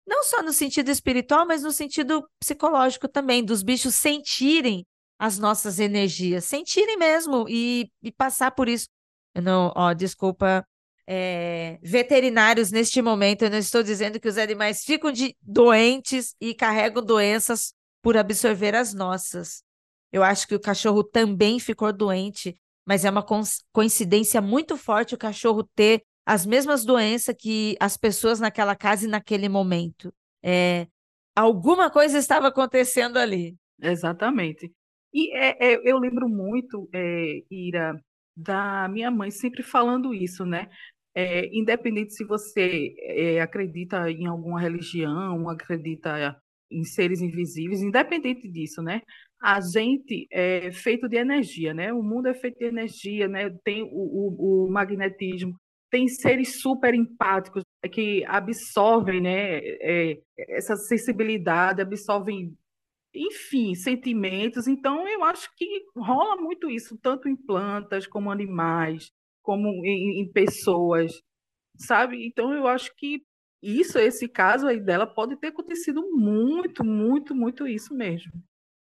Não 0.05 0.21
só 0.21 0.43
no 0.43 0.51
sentido 0.51 0.91
espiritual, 0.91 1.47
mas 1.47 1.63
no 1.63 1.71
sentido 1.71 2.29
psicológico 2.41 3.07
também, 3.07 3.41
dos 3.41 3.63
bichos 3.63 3.95
sentirem 3.95 4.85
as 5.17 5.39
nossas 5.39 5.79
energias, 5.79 6.43
sentirem 6.43 6.97
mesmo 6.97 7.45
e, 7.47 7.89
e 8.03 8.11
passar 8.11 8.51
por 8.51 8.67
isso. 8.67 8.89
Eu 9.33 9.41
não, 9.41 9.71
ó, 9.73 9.93
desculpa, 9.93 10.67
é, 11.07 11.79
veterinários 11.81 12.69
neste 12.69 13.01
momento, 13.01 13.43
eu 13.43 13.49
não 13.49 13.59
estou 13.59 13.81
dizendo 13.81 14.19
que 14.19 14.27
os 14.27 14.37
animais 14.37 14.83
ficam 14.83 15.09
de, 15.09 15.37
doentes 15.41 16.35
e 16.41 16.53
carregam 16.53 17.01
doenças 17.01 17.73
por 18.01 18.17
absorver 18.17 18.75
as 18.75 18.93
nossas. 18.93 19.65
Eu 20.11 20.23
acho 20.23 20.47
que 20.47 20.55
o 20.55 20.59
cachorro 20.59 21.03
também 21.03 21.59
ficou 21.59 21.91
doente, 21.91 22.55
mas 22.85 23.03
é 23.03 23.09
uma 23.09 23.25
coincidência 23.71 24.41
muito 24.41 24.77
forte 24.77 25.13
o 25.13 25.17
cachorro 25.17 25.63
ter 25.75 26.03
as 26.25 26.45
mesmas 26.45 26.83
doenças 26.83 27.35
que 27.37 27.77
as 27.79 27.95
pessoas 27.95 28.39
naquela 28.39 28.75
casa 28.75 29.05
e 29.05 29.09
naquele 29.09 29.47
momento. 29.47 30.13
É, 30.43 30.87
alguma 31.35 31.89
coisa 31.89 32.17
estava 32.17 32.47
acontecendo 32.47 33.17
ali. 33.17 33.55
Exatamente. 33.81 34.71
E 35.13 35.35
é, 35.35 35.73
é, 35.73 35.81
eu 35.89 35.97
lembro 35.97 36.27
muito, 36.27 36.89
é, 36.93 37.43
Ira, 37.49 37.99
da 38.35 38.87
minha 38.87 39.09
mãe 39.09 39.31
sempre 39.31 39.63
falando 39.63 40.13
isso, 40.13 40.45
né? 40.45 40.69
É, 41.15 41.47
independente 41.57 42.13
se 42.13 42.23
você 42.23 42.93
é, 42.99 43.41
acredita 43.41 44.11
em 44.11 44.27
alguma 44.27 44.59
religião, 44.59 45.49
acredita 45.49 46.39
em 46.71 46.83
seres 46.83 47.21
invisíveis, 47.21 47.81
independente 47.81 48.49
disso, 48.49 48.81
né? 48.81 49.01
a 49.41 49.61
gente 49.61 50.27
é 50.31 50.71
feito 50.71 51.07
de 51.07 51.17
energia, 51.17 51.73
né? 51.73 51.93
O 51.93 52.01
mundo 52.01 52.27
é 52.27 52.33
feito 52.33 52.57
de 52.57 52.65
energia, 52.65 53.27
né? 53.27 53.49
Tem 53.63 53.83
o, 53.83 53.87
o, 53.87 54.65
o 54.65 54.71
magnetismo, 54.71 55.55
tem 55.91 56.07
seres 56.07 56.59
super 56.61 56.93
empáticos 56.93 57.63
que 57.91 58.25
absorvem, 58.25 59.21
né? 59.21 59.59
É, 59.59 60.19
essa 60.49 60.75
sensibilidade, 60.75 61.81
absorvem, 61.81 62.53
enfim, 63.13 63.75
sentimentos. 63.75 64.67
Então, 64.67 65.07
eu 65.07 65.23
acho 65.23 65.49
que 65.55 65.83
rola 65.95 66.41
muito 66.41 66.69
isso, 66.69 66.97
tanto 67.01 67.29
em 67.29 67.35
plantas 67.35 68.07
como 68.07 68.31
animais, 68.31 69.11
como 69.43 69.67
em, 69.85 70.21
em 70.21 70.31
pessoas, 70.31 71.11
sabe? 71.77 72.25
Então, 72.25 72.53
eu 72.53 72.67
acho 72.67 72.91
que 72.97 73.21
isso, 73.61 73.97
esse 73.97 74.27
caso 74.27 74.67
aí 74.67 74.79
dela, 74.79 75.07
pode 75.07 75.35
ter 75.37 75.47
acontecido 75.47 76.01
muito, 76.11 76.83
muito, 76.83 77.35
muito 77.35 77.67
isso 77.67 77.93
mesmo. 77.93 78.31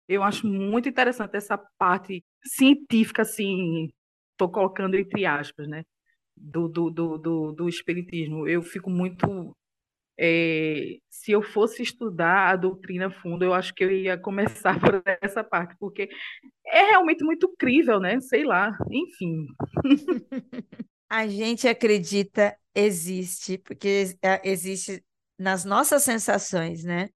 Eu 0.08 0.22
acho 0.22 0.46
muito 0.46 0.88
interessante 0.88 1.36
essa 1.36 1.56
parte 1.78 2.22
científica, 2.44 3.22
assim, 3.22 3.90
estou 4.32 4.50
colocando 4.50 4.96
entre 4.96 5.24
aspas, 5.26 5.68
né? 5.68 5.84
Do, 6.36 6.68
do, 6.68 6.90
do, 6.90 7.18
do, 7.18 7.52
do 7.52 7.68
espiritismo. 7.68 8.48
Eu 8.48 8.62
fico 8.62 8.90
muito. 8.90 9.56
É, 10.18 10.98
se 11.10 11.32
eu 11.32 11.42
fosse 11.42 11.82
estudar 11.82 12.50
a 12.50 12.56
doutrina 12.56 13.10
fundo, 13.10 13.44
eu 13.44 13.54
acho 13.54 13.74
que 13.74 13.84
eu 13.84 13.90
ia 13.90 14.18
começar 14.18 14.78
por 14.80 15.02
essa 15.22 15.42
parte, 15.42 15.76
porque 15.78 16.08
é 16.66 16.90
realmente 16.90 17.24
muito 17.24 17.52
crível, 17.58 18.00
né? 18.00 18.20
Sei 18.20 18.44
lá, 18.44 18.76
enfim. 18.90 19.46
A 21.14 21.28
gente 21.28 21.68
acredita 21.68 22.56
existe, 22.74 23.56
porque 23.56 24.18
é, 24.20 24.40
existe 24.42 25.00
nas 25.38 25.64
nossas 25.64 26.02
sensações, 26.02 26.82
né? 26.82 27.08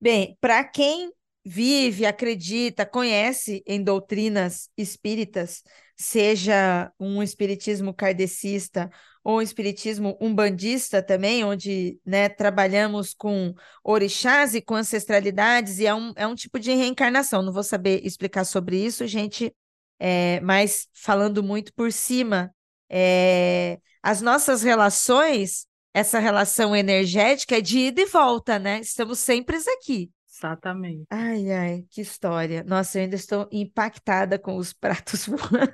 Bem, 0.00 0.38
para 0.40 0.62
quem 0.62 1.10
vive, 1.44 2.06
acredita, 2.06 2.86
conhece 2.86 3.64
em 3.66 3.82
doutrinas 3.82 4.70
espíritas, 4.76 5.64
seja 5.96 6.92
um 7.00 7.20
espiritismo 7.20 7.92
kardecista 7.92 8.88
ou 9.24 9.38
um 9.38 9.42
espiritismo 9.42 10.16
umbandista 10.20 11.02
também, 11.02 11.42
onde 11.42 11.98
né, 12.06 12.28
trabalhamos 12.28 13.12
com 13.12 13.52
orixás 13.82 14.54
e 14.54 14.62
com 14.62 14.76
ancestralidades, 14.76 15.80
e 15.80 15.86
é 15.88 15.92
um, 15.92 16.12
é 16.14 16.28
um 16.28 16.36
tipo 16.36 16.60
de 16.60 16.72
reencarnação. 16.72 17.42
Não 17.42 17.52
vou 17.52 17.64
saber 17.64 18.06
explicar 18.06 18.44
sobre 18.44 18.78
isso, 18.78 19.04
gente, 19.04 19.52
é, 19.98 20.38
mas 20.42 20.86
falando 20.92 21.42
muito 21.42 21.74
por 21.74 21.90
cima. 21.90 22.54
É, 22.88 23.78
as 24.02 24.20
nossas 24.20 24.62
relações, 24.62 25.66
essa 25.92 26.18
relação 26.18 26.74
energética 26.76 27.58
é 27.58 27.60
de 27.60 27.78
ida 27.78 28.02
e 28.02 28.06
volta, 28.06 28.58
né? 28.58 28.80
Estamos 28.80 29.18
sempre 29.18 29.56
aqui. 29.56 30.10
Exatamente. 30.36 31.06
Ai, 31.10 31.50
ai, 31.50 31.84
que 31.90 32.02
história. 32.02 32.62
Nossa, 32.62 32.98
eu 32.98 33.04
ainda 33.04 33.16
estou 33.16 33.48
impactada 33.50 34.38
com 34.38 34.56
os 34.56 34.72
pratos 34.72 35.24
voando. 35.26 35.72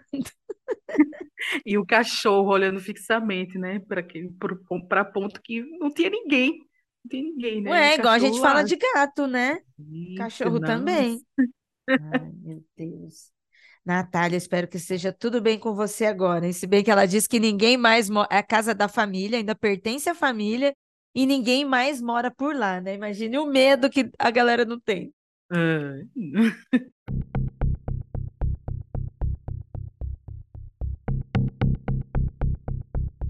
E 1.66 1.76
o 1.76 1.84
cachorro 1.84 2.52
olhando 2.52 2.78
fixamente, 2.78 3.58
né? 3.58 3.80
Para 3.80 5.04
ponto 5.04 5.40
que 5.42 5.62
não 5.78 5.92
tinha 5.92 6.08
ninguém. 6.08 6.58
Não 7.04 7.10
tinha 7.10 7.22
ninguém, 7.24 7.60
né? 7.60 7.70
Ué, 7.70 7.94
igual 7.96 8.14
a 8.14 8.18
gente 8.20 8.40
fala 8.40 8.62
de 8.62 8.76
gato, 8.76 9.26
né? 9.26 9.58
Eita, 9.78 10.22
cachorro 10.22 10.60
nossa. 10.60 10.76
também. 10.76 11.20
Ai, 11.88 12.32
meu 12.40 12.64
Deus. 12.76 13.32
Natália, 13.84 14.36
espero 14.36 14.68
que 14.68 14.76
esteja 14.76 15.12
tudo 15.12 15.40
bem 15.40 15.58
com 15.58 15.74
você 15.74 16.04
agora. 16.04 16.46
E 16.46 16.54
se 16.54 16.68
bem 16.68 16.84
que 16.84 16.90
ela 16.90 17.04
disse 17.04 17.28
que 17.28 17.40
ninguém 17.40 17.76
mais. 17.76 18.08
É 18.30 18.38
a 18.38 18.42
casa 18.42 18.74
da 18.74 18.88
família, 18.88 19.38
ainda 19.38 19.54
pertence 19.54 20.08
à 20.08 20.14
família 20.14 20.74
e 21.14 21.26
ninguém 21.26 21.62
mais 21.64 22.00
mora 22.00 22.30
por 22.30 22.54
lá, 22.54 22.80
né? 22.80 22.94
Imagine 22.94 23.38
o 23.38 23.46
medo 23.46 23.90
que 23.90 24.10
a 24.18 24.30
galera 24.30 24.64
não 24.64 24.80
tem. 24.80 25.12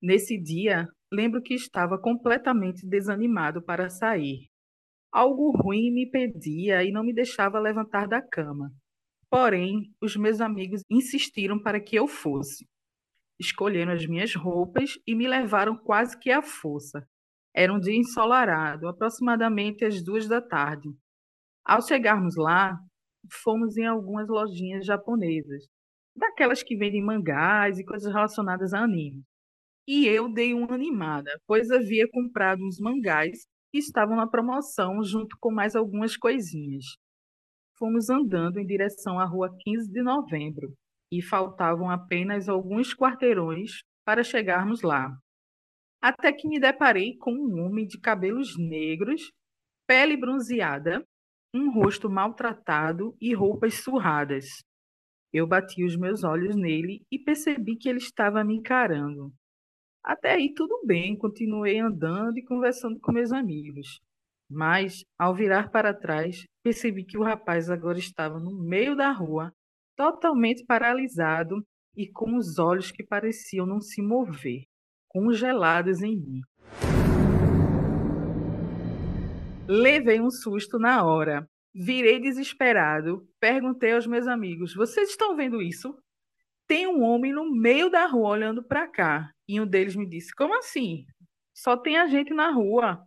Nesse 0.00 0.40
dia, 0.40 0.86
lembro 1.12 1.42
que 1.42 1.54
estava 1.54 2.00
completamente 2.00 2.86
desanimado 2.86 3.62
para 3.62 3.90
sair, 3.90 4.50
Algo 5.12 5.50
ruim 5.50 5.90
me 5.90 6.08
pedia 6.08 6.84
e 6.84 6.92
não 6.92 7.02
me 7.02 7.12
deixava 7.12 7.58
levantar 7.58 8.06
da 8.06 8.22
cama. 8.22 8.70
Porém, 9.30 9.94
os 10.02 10.16
meus 10.16 10.40
amigos 10.40 10.82
insistiram 10.90 11.62
para 11.62 11.80
que 11.80 11.96
eu 11.96 12.08
fosse. 12.08 12.66
Escolheram 13.40 13.92
as 13.92 14.04
minhas 14.06 14.34
roupas 14.34 14.98
e 15.06 15.14
me 15.14 15.28
levaram 15.28 15.76
quase 15.76 16.18
que 16.18 16.30
à 16.30 16.42
força. 16.42 17.06
Era 17.54 17.72
um 17.72 17.80
dia 17.80 17.96
ensolarado, 17.96 18.88
aproximadamente 18.88 19.84
às 19.84 20.02
duas 20.02 20.28
da 20.28 20.40
tarde. 20.42 20.88
Ao 21.64 21.80
chegarmos 21.80 22.36
lá, 22.36 22.76
fomos 23.42 23.76
em 23.76 23.86
algumas 23.86 24.28
lojinhas 24.28 24.84
japonesas, 24.84 25.64
daquelas 26.16 26.62
que 26.62 26.76
vendem 26.76 27.02
mangás 27.02 27.78
e 27.78 27.84
coisas 27.84 28.12
relacionadas 28.12 28.74
a 28.74 28.80
anime. 28.82 29.22
E 29.86 30.06
eu 30.06 30.32
dei 30.32 30.54
uma 30.54 30.74
animada, 30.74 31.30
pois 31.46 31.70
havia 31.70 32.08
comprado 32.10 32.60
uns 32.64 32.78
mangás 32.80 33.46
que 33.72 33.78
estavam 33.78 34.16
na 34.16 34.26
promoção 34.26 35.02
junto 35.04 35.36
com 35.40 35.52
mais 35.52 35.76
algumas 35.76 36.16
coisinhas. 36.16 36.84
Fomos 37.80 38.10
andando 38.10 38.58
em 38.58 38.66
direção 38.66 39.18
à 39.18 39.24
rua 39.24 39.56
15 39.58 39.90
de 39.90 40.02
novembro 40.02 40.74
e 41.10 41.22
faltavam 41.22 41.88
apenas 41.88 42.46
alguns 42.46 42.94
quarteirões 42.94 43.80
para 44.04 44.22
chegarmos 44.22 44.82
lá. 44.82 45.10
Até 45.98 46.30
que 46.30 46.46
me 46.46 46.60
deparei 46.60 47.16
com 47.16 47.32
um 47.32 47.64
homem 47.64 47.86
de 47.86 47.98
cabelos 47.98 48.54
negros, 48.58 49.32
pele 49.88 50.14
bronzeada, 50.14 51.02
um 51.54 51.72
rosto 51.72 52.10
maltratado 52.10 53.16
e 53.18 53.32
roupas 53.34 53.82
surradas. 53.82 54.44
Eu 55.32 55.46
bati 55.46 55.82
os 55.82 55.96
meus 55.96 56.22
olhos 56.22 56.54
nele 56.54 57.00
e 57.10 57.18
percebi 57.18 57.76
que 57.76 57.88
ele 57.88 57.98
estava 57.98 58.44
me 58.44 58.56
encarando. 58.56 59.32
Até 60.04 60.32
aí 60.32 60.52
tudo 60.52 60.82
bem, 60.84 61.16
continuei 61.16 61.78
andando 61.78 62.36
e 62.36 62.44
conversando 62.44 63.00
com 63.00 63.10
meus 63.10 63.32
amigos. 63.32 64.00
Mas, 64.50 65.04
ao 65.16 65.32
virar 65.32 65.70
para 65.70 65.94
trás, 65.94 66.44
percebi 66.60 67.04
que 67.04 67.16
o 67.16 67.22
rapaz 67.22 67.70
agora 67.70 67.98
estava 67.98 68.40
no 68.40 68.58
meio 68.60 68.96
da 68.96 69.12
rua, 69.12 69.52
totalmente 69.96 70.64
paralisado 70.66 71.64
e 71.96 72.10
com 72.10 72.36
os 72.36 72.58
olhos 72.58 72.90
que 72.90 73.04
pareciam 73.04 73.64
não 73.64 73.80
se 73.80 74.02
mover, 74.02 74.64
congelados 75.08 76.02
em 76.02 76.16
mim. 76.16 76.40
Levei 79.68 80.20
um 80.20 80.30
susto 80.30 80.80
na 80.80 81.04
hora. 81.04 81.46
Virei 81.72 82.18
desesperado, 82.18 83.24
perguntei 83.38 83.92
aos 83.92 84.04
meus 84.04 84.26
amigos: 84.26 84.74
Vocês 84.74 85.10
estão 85.10 85.36
vendo 85.36 85.62
isso? 85.62 85.96
Tem 86.66 86.88
um 86.88 87.02
homem 87.02 87.32
no 87.32 87.48
meio 87.48 87.88
da 87.88 88.06
rua 88.06 88.30
olhando 88.30 88.64
para 88.64 88.88
cá. 88.88 89.30
E 89.48 89.60
um 89.60 89.66
deles 89.66 89.94
me 89.94 90.08
disse: 90.08 90.34
Como 90.34 90.58
assim? 90.58 91.04
Só 91.54 91.76
tem 91.76 91.96
a 91.96 92.08
gente 92.08 92.34
na 92.34 92.50
rua. 92.50 93.00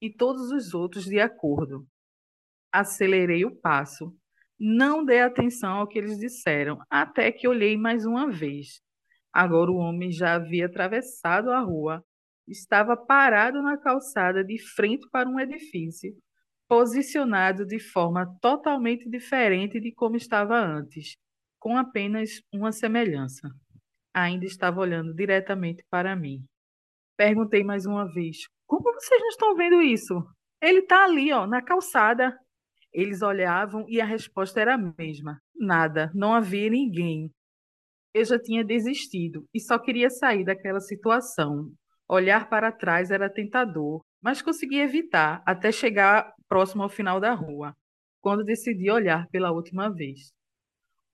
E 0.00 0.12
todos 0.12 0.50
os 0.50 0.74
outros 0.74 1.04
de 1.04 1.20
acordo. 1.20 1.86
Acelerei 2.72 3.44
o 3.44 3.54
passo. 3.54 4.14
Não 4.58 5.04
dei 5.04 5.20
atenção 5.20 5.78
ao 5.78 5.86
que 5.86 5.98
eles 5.98 6.18
disseram, 6.18 6.78
até 6.90 7.30
que 7.30 7.46
olhei 7.46 7.76
mais 7.76 8.04
uma 8.04 8.30
vez. 8.30 8.80
Agora 9.32 9.70
o 9.70 9.76
homem 9.76 10.10
já 10.10 10.34
havia 10.34 10.66
atravessado 10.66 11.50
a 11.50 11.60
rua, 11.60 12.04
estava 12.46 12.96
parado 12.96 13.62
na 13.62 13.76
calçada 13.76 14.42
de 14.42 14.58
frente 14.74 15.08
para 15.10 15.28
um 15.28 15.38
edifício, 15.38 16.12
posicionado 16.68 17.64
de 17.64 17.78
forma 17.78 18.26
totalmente 18.40 19.08
diferente 19.08 19.80
de 19.80 19.92
como 19.92 20.16
estava 20.16 20.58
antes, 20.58 21.16
com 21.60 21.76
apenas 21.76 22.42
uma 22.52 22.72
semelhança 22.72 23.48
ainda 24.22 24.44
estava 24.44 24.80
olhando 24.80 25.14
diretamente 25.14 25.84
para 25.90 26.16
mim. 26.16 26.44
Perguntei 27.16 27.64
mais 27.64 27.86
uma 27.86 28.04
vez: 28.12 28.38
Como 28.68 28.92
vocês 28.92 29.18
não 29.18 29.28
estão 29.28 29.54
vendo 29.56 29.80
isso? 29.80 30.14
Ele 30.60 30.80
está 30.80 31.04
ali, 31.04 31.32
ó, 31.32 31.46
na 31.46 31.62
calçada. 31.62 32.38
Eles 32.92 33.22
olhavam 33.22 33.86
e 33.88 33.98
a 33.98 34.04
resposta 34.04 34.60
era 34.60 34.74
a 34.74 34.94
mesma: 34.98 35.40
nada, 35.56 36.12
não 36.14 36.34
havia 36.34 36.68
ninguém. 36.68 37.30
Eu 38.12 38.24
já 38.26 38.38
tinha 38.38 38.62
desistido 38.62 39.46
e 39.54 39.60
só 39.60 39.78
queria 39.78 40.10
sair 40.10 40.44
daquela 40.44 40.80
situação. 40.80 41.70
Olhar 42.06 42.48
para 42.50 42.70
trás 42.70 43.10
era 43.10 43.32
tentador, 43.32 44.02
mas 44.22 44.42
consegui 44.42 44.78
evitar 44.80 45.42
até 45.46 45.72
chegar 45.72 46.34
próximo 46.46 46.82
ao 46.82 46.88
final 46.90 47.18
da 47.18 47.32
rua, 47.32 47.74
quando 48.20 48.44
decidi 48.44 48.90
olhar 48.90 49.26
pela 49.28 49.50
última 49.50 49.88
vez. 49.90 50.30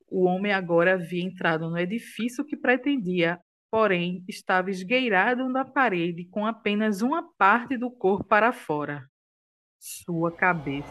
O 0.09 0.25
homem 0.25 0.53
agora 0.53 0.95
havia 0.95 1.23
entrado 1.23 1.71
no 1.71 1.79
edifício 1.79 2.45
que 2.45 2.57
pretendia, 2.57 3.39
porém 3.75 4.25
estava 4.29 4.71
esgueirado 4.71 5.49
na 5.49 5.65
parede 5.65 6.27
com 6.27 6.47
apenas 6.47 7.03
uma 7.03 7.29
parte 7.37 7.77
do 7.77 7.91
corpo 7.91 8.23
para 8.23 8.53
fora 8.53 9.05
sua 9.81 10.31
cabeça. 10.31 10.87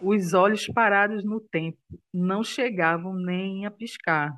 Os 0.00 0.32
olhos 0.32 0.66
parados 0.68 1.22
no 1.22 1.38
tempo 1.38 1.76
não 2.14 2.42
chegavam 2.42 3.12
nem 3.12 3.66
a 3.66 3.70
piscar. 3.70 4.32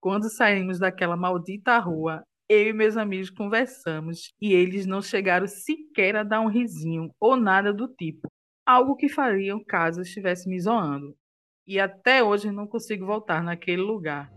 Quando 0.00 0.30
saímos 0.30 0.78
daquela 0.78 1.14
maldita 1.14 1.78
rua, 1.78 2.24
eu 2.48 2.68
e 2.68 2.72
meus 2.72 2.96
amigos 2.96 3.28
conversamos 3.28 4.32
e 4.40 4.54
eles 4.54 4.86
não 4.86 5.02
chegaram 5.02 5.46
sequer 5.46 6.16
a 6.16 6.22
dar 6.22 6.40
um 6.40 6.48
risinho 6.48 7.10
ou 7.20 7.36
nada 7.36 7.70
do 7.70 7.86
tipo, 7.86 8.28
algo 8.64 8.96
que 8.96 9.08
fariam 9.08 9.62
caso 9.62 10.00
estivesse 10.00 10.48
me 10.48 10.58
zoando. 10.60 11.16
E 11.66 11.80
até 11.80 12.22
hoje 12.22 12.50
não 12.50 12.66
consigo 12.66 13.06
voltar 13.06 13.42
naquele 13.42 13.82
lugar. 13.82 14.30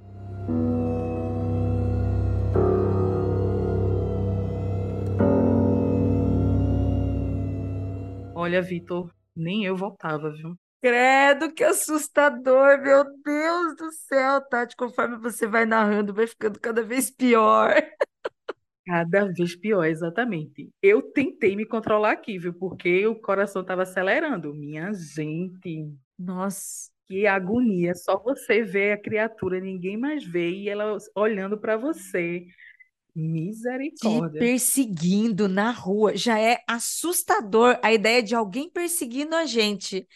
Olha, 8.33 8.61
Vitor, 8.61 9.11
nem 9.35 9.65
eu 9.65 9.75
voltava, 9.75 10.31
viu? 10.31 10.55
Credo, 10.81 11.51
que 11.53 11.63
assustador, 11.63 12.79
meu 12.81 13.03
Deus 13.23 13.75
do 13.75 13.91
céu, 13.91 14.39
Tati. 14.47 14.75
Conforme 14.75 15.17
você 15.17 15.47
vai 15.47 15.65
narrando, 15.65 16.13
vai 16.13 16.27
ficando 16.27 16.59
cada 16.59 16.83
vez 16.83 17.09
pior. 17.09 17.73
Cada 18.87 19.25
vez 19.25 19.53
pior, 19.53 19.83
exatamente. 19.83 20.69
Eu 20.81 21.01
tentei 21.01 21.57
me 21.57 21.65
controlar 21.65 22.11
aqui, 22.11 22.39
viu? 22.39 22.53
Porque 22.53 23.05
o 23.05 23.15
coração 23.15 23.61
estava 23.61 23.83
acelerando. 23.83 24.53
Minha 24.53 24.93
gente. 24.93 25.91
Nossa. 26.17 26.89
Que 27.05 27.27
agonia. 27.27 27.93
Só 27.95 28.17
você 28.17 28.63
vê 28.63 28.93
a 28.93 28.97
criatura, 28.97 29.59
ninguém 29.59 29.97
mais 29.97 30.23
vê, 30.23 30.51
e 30.51 30.69
ela 30.69 30.97
olhando 31.13 31.57
para 31.57 31.75
você. 31.75 32.45
Misericórdia. 33.13 34.29
Te 34.29 34.39
perseguindo 34.39 35.49
na 35.49 35.71
rua. 35.71 36.15
Já 36.15 36.39
é 36.39 36.59
assustador 36.65 37.77
a 37.83 37.91
ideia 37.91 38.23
de 38.23 38.35
alguém 38.35 38.69
perseguindo 38.69 39.35
a 39.35 39.45
gente. 39.45 40.07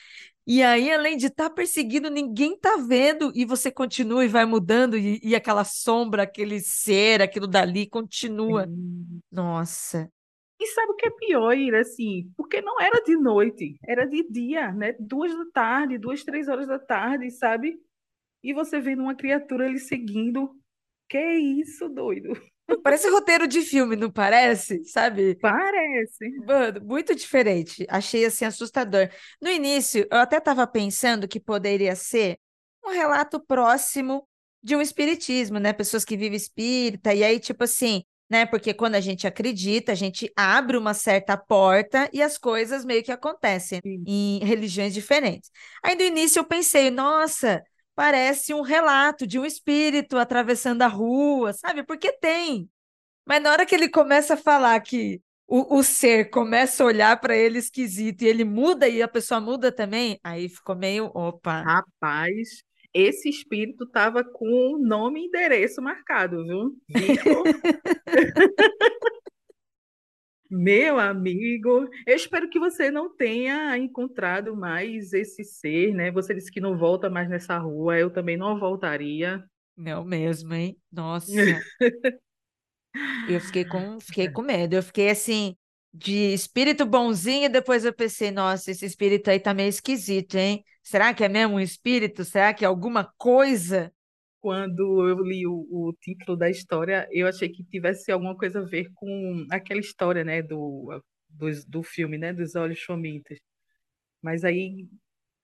E 0.46 0.64
aí, 0.64 0.92
além 0.92 1.18
de 1.18 1.28
estar 1.28 1.50
tá 1.50 1.56
perseguindo, 1.56 2.10
ninguém 2.10 2.58
tá 2.58 2.76
vendo, 2.78 3.32
e 3.36 3.46
você 3.46 3.72
continua 3.72 4.26
e 4.26 4.28
vai 4.28 4.46
mudando, 4.46 4.98
e, 4.98 5.20
e 5.24 5.36
aquela 5.36 5.64
sombra, 5.64 6.24
aquele 6.24 6.60
ser, 6.60 7.22
aquilo 7.22 7.48
dali 7.48 7.88
continua. 7.88 8.66
Sim. 8.66 9.22
Nossa. 9.32 10.12
E 10.60 10.68
sabe 10.68 10.92
o 10.92 10.96
que 10.96 11.08
é 11.08 11.12
pior, 11.12 11.58
Ira? 11.58 11.82
Assim, 11.82 12.32
porque 12.38 12.62
não 12.62 12.80
era 12.80 13.02
de 13.04 13.16
noite, 13.16 13.78
era 13.84 14.06
de 14.06 14.24
dia, 14.30 14.72
né? 14.72 14.96
Duas 15.00 15.34
da 15.34 15.46
tarde, 15.52 15.98
duas, 15.98 16.24
três 16.24 16.48
horas 16.48 16.68
da 16.68 16.78
tarde, 16.78 17.32
sabe? 17.32 17.80
E 18.44 18.54
você 18.54 18.80
vendo 18.80 19.02
uma 19.02 19.16
criatura 19.16 19.66
ali 19.66 19.80
seguindo. 19.80 20.56
Que 21.10 21.20
isso, 21.20 21.90
doido? 21.90 22.32
Parece 22.84 23.10
roteiro 23.10 23.48
de 23.48 23.62
filme, 23.62 23.96
não 23.96 24.12
parece? 24.12 24.84
Sabe? 24.86 25.36
Parece. 25.36 26.30
Mano, 26.46 26.82
muito 26.84 27.16
diferente. 27.16 27.86
Achei 27.90 28.26
assim 28.26 28.46
assustador. 28.46 29.10
No 29.42 29.50
início, 29.50 30.08
eu 30.12 30.18
até 30.18 30.38
estava 30.38 30.66
pensando 30.68 31.28
que 31.28 31.40
poderia 31.40 31.96
ser 31.96 32.38
um 32.86 32.90
relato 32.90 33.40
próximo 33.40 34.28
de 34.64 34.76
um 34.76 34.82
espiritismo, 34.82 35.60
né? 35.60 35.74
Pessoas 35.74 36.06
que 36.06 36.18
vivem 36.18 36.38
espírita, 36.38 37.14
e 37.14 37.24
aí, 37.24 37.40
tipo 37.40 37.64
assim, 37.64 38.04
né? 38.30 38.46
Porque 38.46 38.74
quando 38.74 38.96
a 38.96 39.02
gente 39.02 39.28
acredita, 39.28 39.92
a 39.92 39.96
gente 39.96 40.32
abre 40.38 40.78
uma 40.78 40.94
certa 40.94 41.36
porta 41.36 42.10
e 42.14 42.22
as 42.22 42.38
coisas 42.38 42.86
meio 42.86 43.04
que 43.04 43.12
acontecem 43.12 43.82
Sim. 43.84 44.04
em 44.08 44.40
religiões 44.46 44.94
diferentes. 44.94 45.52
Aí 45.84 45.96
no 45.96 46.02
início 46.02 46.40
eu 46.40 46.46
pensei, 46.46 46.90
nossa, 46.90 47.62
parece 47.96 48.54
um 48.54 48.62
relato 48.62 49.28
de 49.28 49.40
um 49.40 49.46
espírito 49.46 50.18
atravessando 50.18 50.82
a 50.82 50.88
rua, 50.88 51.54
sabe? 51.54 51.84
Porque 51.84 52.12
tem. 52.12 52.70
Mas 53.26 53.42
na 53.42 53.52
hora 53.52 53.66
que 53.66 53.76
ele 53.76 53.90
começa 53.90 54.34
a 54.34 54.38
falar 54.38 54.80
que 54.82 55.22
o, 55.48 55.80
o 55.80 55.84
ser 55.84 56.30
começa 56.30 56.84
a 56.84 56.88
olhar 56.88 57.20
para 57.20 57.36
ele 57.36 57.60
esquisito 57.60 58.22
e 58.22 58.28
ele 58.28 58.44
muda 58.44 58.88
e 58.88 59.02
a 59.02 59.08
pessoa 59.08 59.42
muda 59.42 59.72
também, 59.72 60.20
aí 60.24 60.48
ficou 60.48 60.76
meio, 60.76 61.12
opa. 61.14 61.62
Rapaz, 61.62 62.64
esse 62.94 63.30
espírito 63.30 63.84
estava 63.84 64.24
com 64.24 64.78
nome 64.82 65.22
e 65.22 65.26
endereço 65.28 65.82
marcado, 65.82 66.44
viu? 66.44 66.76
Vitor. 66.90 67.44
Meu 70.52 71.00
amigo, 71.00 71.88
eu 72.06 72.14
espero 72.14 72.50
que 72.50 72.60
você 72.60 72.92
não 72.92 73.16
tenha 73.16 73.78
encontrado 73.78 74.54
mais 74.54 75.14
esse 75.14 75.46
ser, 75.46 75.94
né? 75.94 76.12
Você 76.12 76.34
disse 76.34 76.52
que 76.52 76.60
não 76.60 76.78
volta 76.78 77.10
mais 77.10 77.30
nessa 77.30 77.58
rua, 77.58 77.98
eu 77.98 78.10
também 78.10 78.36
não 78.36 78.60
voltaria. 78.60 79.42
Não 79.78 80.04
mesmo, 80.04 80.54
hein? 80.54 80.78
Nossa. 80.92 81.32
Eu 83.30 83.40
fiquei 83.40 83.64
com, 83.64 83.98
fiquei 84.02 84.30
com 84.30 84.42
medo. 84.42 84.76
Eu 84.76 84.84
fiquei 84.84 85.10
assim, 85.10 85.56
de 85.94 86.34
espírito 86.34 86.86
bonzinho, 86.86 87.46
e 87.46 87.50
depois 87.50 87.86
eu 87.86 87.94
pensei, 87.94 88.32
nossa, 88.32 88.70
esse 88.72 88.86
espírito 88.86 89.30
aí 89.30 89.40
tá 89.40 89.54
meio 89.54 89.70
esquisito, 89.70 90.36
hein? 90.36 90.66
Será 90.84 91.14
que 91.14 91.24
é 91.24 91.30
mesmo 91.30 91.56
um 91.56 91.60
espírito? 91.60 92.26
Será 92.26 92.54
que 92.54 92.66
é 92.66 92.68
alguma 92.68 93.10
coisa? 93.18 93.94
Quando 94.42 95.08
eu 95.08 95.20
li 95.24 95.46
o, 95.46 95.68
o 95.70 95.94
título 96.02 96.36
da 96.36 96.50
história, 96.50 97.08
eu 97.12 97.28
achei 97.28 97.48
que 97.48 97.64
tivesse 97.64 98.12
alguma 98.12 98.36
coisa 98.36 98.60
a 98.60 98.66
ver 98.66 98.92
com 98.96 99.46
aquela 99.52 99.80
história, 99.80 100.24
né, 100.24 100.42
do, 100.42 101.00
do, 101.30 101.48
do 101.68 101.84
filme, 101.84 102.18
né, 102.18 102.34
dos 102.34 102.56
Olhos 102.56 102.80
Chomitas. 102.80 103.38
Mas 104.22 104.44
aí 104.44 104.88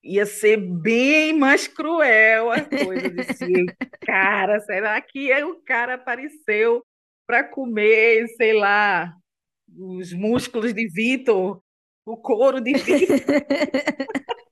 ia 0.04 0.26
ser 0.26 0.58
bem 0.58 1.38
mais 1.38 1.68
cruel 1.68 2.52
a 2.52 2.62
coisa. 2.62 3.08
Eu 3.08 3.16
disse, 3.16 3.66
cara, 4.02 4.60
será 4.62 5.00
que 5.00 5.32
o 5.44 5.62
cara 5.64 5.94
apareceu 5.94 6.84
para 7.28 7.44
comer, 7.44 8.28
sei 8.30 8.54
lá, 8.54 9.14
os 9.78 10.12
músculos 10.14 10.74
de 10.74 10.88
Vitor, 10.88 11.62
o 12.04 12.18
couro 12.18 12.60
de 12.60 12.74
Vitor? 12.74 13.18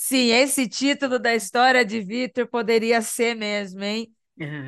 Sim, 0.00 0.30
esse 0.30 0.68
título 0.68 1.18
da 1.18 1.34
história 1.34 1.84
de 1.84 2.00
Vitor 2.00 2.46
poderia 2.46 3.02
ser 3.02 3.34
mesmo, 3.34 3.82
hein? 3.82 4.14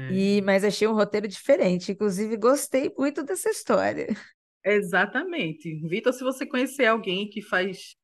E, 0.09 0.43
mas 0.43 0.65
achei 0.65 0.89
um 0.89 0.93
roteiro 0.95 1.29
diferente. 1.29 1.93
Inclusive, 1.93 2.37
gostei 2.37 2.93
muito 2.99 3.23
dessa 3.23 3.49
história. 3.49 4.09
Exatamente. 4.65 5.73
Vitor, 5.89 6.13
se 6.13 6.25
você 6.25 6.45
conhecer 6.45 6.87
alguém 6.87 7.29
que 7.31 7.41
faz, 7.41 7.95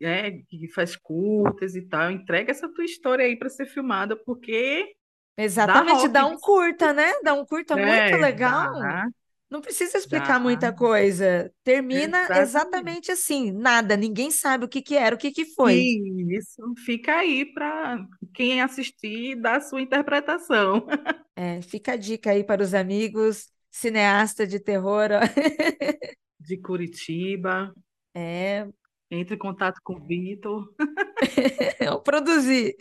né, 0.00 0.32
que 0.48 0.68
faz 0.74 0.96
curtas 0.96 1.76
e 1.76 1.82
tal, 1.88 2.10
entrega 2.10 2.50
essa 2.50 2.68
tua 2.68 2.84
história 2.84 3.24
aí 3.24 3.38
para 3.38 3.48
ser 3.48 3.66
filmada, 3.66 4.16
porque 4.16 4.92
Exatamente, 5.36 6.08
dá, 6.08 6.20
dá 6.20 6.26
um 6.26 6.36
curta, 6.38 6.92
né? 6.92 7.10
Dá 7.22 7.32
um 7.32 7.46
curta 7.46 7.76
é, 7.76 8.10
muito 8.10 8.16
legal. 8.16 8.72
Dá, 8.74 9.06
Não 9.52 9.60
precisa 9.60 9.98
explicar 9.98 10.38
dá. 10.38 10.40
muita 10.40 10.72
coisa. 10.72 11.52
Termina 11.62 12.30
Exatamente. 12.30 12.40
exatamente 12.40 13.12
assim, 13.12 13.52
nada, 13.52 13.98
ninguém 13.98 14.30
sabe 14.30 14.64
o 14.64 14.68
que 14.68 14.80
que 14.80 14.96
era, 14.96 15.14
o 15.14 15.18
que 15.18 15.30
que 15.30 15.44
foi. 15.44 15.92
Isso, 16.30 16.62
fica 16.86 17.16
aí 17.18 17.44
para 17.52 18.06
quem 18.34 18.62
assistir 18.62 19.36
dar 19.36 19.56
a 19.56 19.60
sua 19.60 19.82
interpretação. 19.82 20.86
É, 21.36 21.62
fica 21.62 21.92
a 21.92 21.96
dica 21.96 22.30
aí 22.30 22.44
para 22.44 22.62
os 22.62 22.74
amigos, 22.74 23.50
cineasta 23.70 24.46
de 24.46 24.60
terror. 24.60 25.08
De 26.38 26.58
Curitiba, 26.58 27.72
É, 28.14 28.66
entre 29.10 29.34
em 29.36 29.38
contato 29.38 29.80
com 29.84 29.94
o 29.94 30.06
Vitor. 30.06 30.66
eu 31.80 32.00
produzi. 32.00 32.76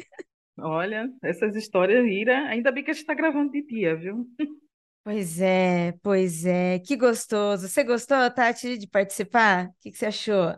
Olha, 0.57 1.09
essas 1.23 1.55
histórias, 1.55 2.05
Ira, 2.05 2.47
ainda 2.47 2.71
bem 2.71 2.83
que 2.83 2.91
a 2.91 2.93
gente 2.93 3.01
está 3.01 3.13
gravando 3.13 3.51
de 3.51 3.63
dia, 3.63 3.95
viu? 3.95 4.27
Pois 5.03 5.41
é, 5.41 5.93
pois 6.03 6.45
é, 6.45 6.79
que 6.79 6.95
gostoso. 6.95 7.67
Você 7.67 7.83
gostou, 7.83 8.29
Tati, 8.31 8.77
de 8.77 8.87
participar? 8.87 9.67
O 9.69 9.73
que 9.81 9.91
que 9.91 9.97
você 9.97 10.05
achou? 10.07 10.55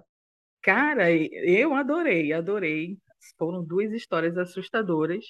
Cara, 0.62 1.12
eu 1.12 1.74
adorei, 1.74 2.32
adorei. 2.34 2.98
Foram 3.38 3.64
duas 3.64 3.92
histórias 3.92 4.38
assustadoras 4.38 5.26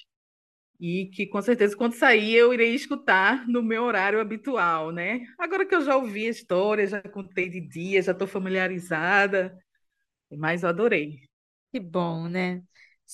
e 0.80 1.08
que 1.14 1.26
com 1.28 1.42
certeza 1.42 1.76
quando 1.76 1.94
sair 1.94 2.34
eu 2.36 2.54
irei 2.54 2.74
escutar 2.74 3.46
no 3.48 3.62
meu 3.62 3.84
horário 3.84 4.20
habitual, 4.20 4.92
né? 4.92 5.20
Agora 5.38 5.66
que 5.66 5.74
eu 5.74 5.82
já 5.82 5.96
ouvi 5.96 6.26
a 6.26 6.30
história, 6.30 6.86
já 6.86 7.02
contei 7.02 7.48
de 7.50 7.60
dia, 7.60 8.02
já 8.02 8.12
estou 8.12 8.28
familiarizada, 8.28 9.56
mas 10.30 10.62
eu 10.64 10.70
adorei. 10.70 11.18
Que 11.72 11.80
bom, 11.80 12.28
né? 12.28 12.62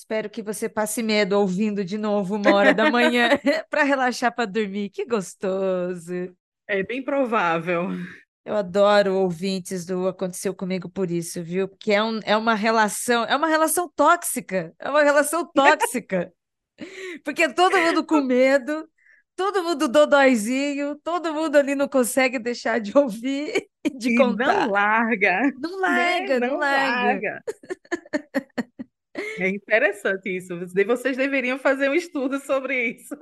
Espero 0.01 0.31
que 0.31 0.43
você 0.43 0.67
passe 0.69 1.03
medo 1.03 1.39
ouvindo 1.39 1.85
de 1.85 1.99
novo 1.99 2.35
uma 2.37 2.55
hora 2.55 2.73
da 2.73 2.87
manhã 2.87 3.29
para 3.69 3.83
relaxar 3.85 4.35
para 4.35 4.47
dormir. 4.47 4.89
Que 4.91 5.05
gostoso. 5.05 6.35
É 6.67 6.83
bem 6.83 7.03
provável. 7.05 7.89
Eu 8.45 8.57
adoro 8.57 9.15
ouvintes 9.17 9.85
do 9.85 10.09
Aconteceu 10.09 10.55
Comigo 10.55 10.89
por 10.89 11.11
isso, 11.11 11.43
viu? 11.43 11.69
Porque 11.69 11.93
é, 11.93 12.03
um, 12.03 12.19
é 12.25 12.37
uma 12.37 12.55
relação, 12.55 13.25
é 13.25 13.37
uma 13.37 13.47
relação 13.49 13.89
tóxica. 13.95 14.75
É 14.79 14.89
uma 14.89 15.03
relação 15.03 15.47
tóxica. 15.53 16.33
Porque 17.25 17.49
todo 17.53 17.81
mundo 17.81 18.05
com 18.07 18.21
medo, 18.23 18.89
todo 19.37 19.63
mundo 19.63 19.89
dodóizinho, 19.89 20.97
todo 21.03 21.33
mundo 21.35 21.57
ali 21.57 21.75
não 21.75 21.89
consegue 21.89 22.39
deixar 22.39 22.81
de 22.81 22.97
ouvir 22.97 23.69
e 23.85 23.91
de 23.99 24.11
E 24.11 24.13
contar. 24.13 24.45
não 24.45 24.71
larga, 24.71 25.41
Não 25.57 25.81
né? 25.87 26.31
larga, 26.31 26.41
não 26.41 26.57
Não 26.59 26.59
larga. 26.59 27.21
larga. 27.21 27.43
É 29.39 29.49
interessante 29.49 30.29
isso. 30.37 30.59
Vocês 30.87 31.17
deveriam 31.17 31.59
fazer 31.59 31.89
um 31.89 31.95
estudo 31.95 32.39
sobre 32.41 32.93
isso. 32.93 33.15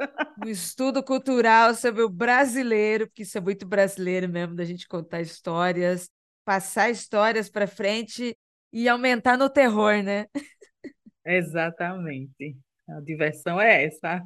Um 0.44 0.48
estudo 0.48 1.02
cultural 1.02 1.74
sobre 1.74 2.02
o 2.02 2.08
brasileiro, 2.08 3.06
porque 3.06 3.22
isso 3.22 3.38
é 3.38 3.40
muito 3.40 3.66
brasileiro 3.66 4.28
mesmo, 4.28 4.54
da 4.54 4.64
gente 4.64 4.86
contar 4.88 5.20
histórias, 5.20 6.08
passar 6.44 6.90
histórias 6.90 7.48
para 7.50 7.66
frente 7.66 8.36
e 8.72 8.88
aumentar 8.88 9.36
no 9.36 9.50
terror, 9.50 10.02
né? 10.02 10.26
Exatamente. 11.24 12.56
A 12.88 13.00
diversão 13.00 13.60
é 13.60 13.84
essa. 13.84 14.22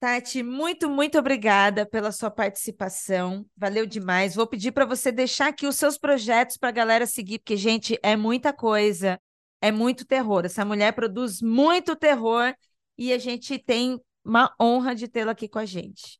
Tati, 0.00 0.42
muito, 0.42 0.90
muito 0.90 1.16
obrigada 1.16 1.86
pela 1.86 2.10
sua 2.10 2.30
participação. 2.30 3.46
Valeu 3.56 3.86
demais. 3.86 4.34
Vou 4.34 4.46
pedir 4.46 4.72
para 4.72 4.84
você 4.84 5.12
deixar 5.12 5.48
aqui 5.48 5.64
os 5.66 5.76
seus 5.76 5.96
projetos 5.96 6.56
para 6.56 6.70
a 6.70 6.72
galera 6.72 7.06
seguir, 7.06 7.38
porque, 7.38 7.56
gente, 7.56 7.96
é 8.02 8.16
muita 8.16 8.52
coisa, 8.52 9.20
é 9.62 9.70
muito 9.70 10.04
terror. 10.04 10.44
Essa 10.44 10.64
mulher 10.64 10.92
produz 10.92 11.40
muito 11.40 11.94
terror 11.94 12.52
e 12.98 13.12
a 13.12 13.18
gente 13.18 13.58
tem 13.58 13.98
uma 14.24 14.54
honra 14.60 14.94
de 14.94 15.08
tê-la 15.08 15.32
aqui 15.32 15.48
com 15.48 15.58
a 15.58 15.64
gente. 15.64 16.18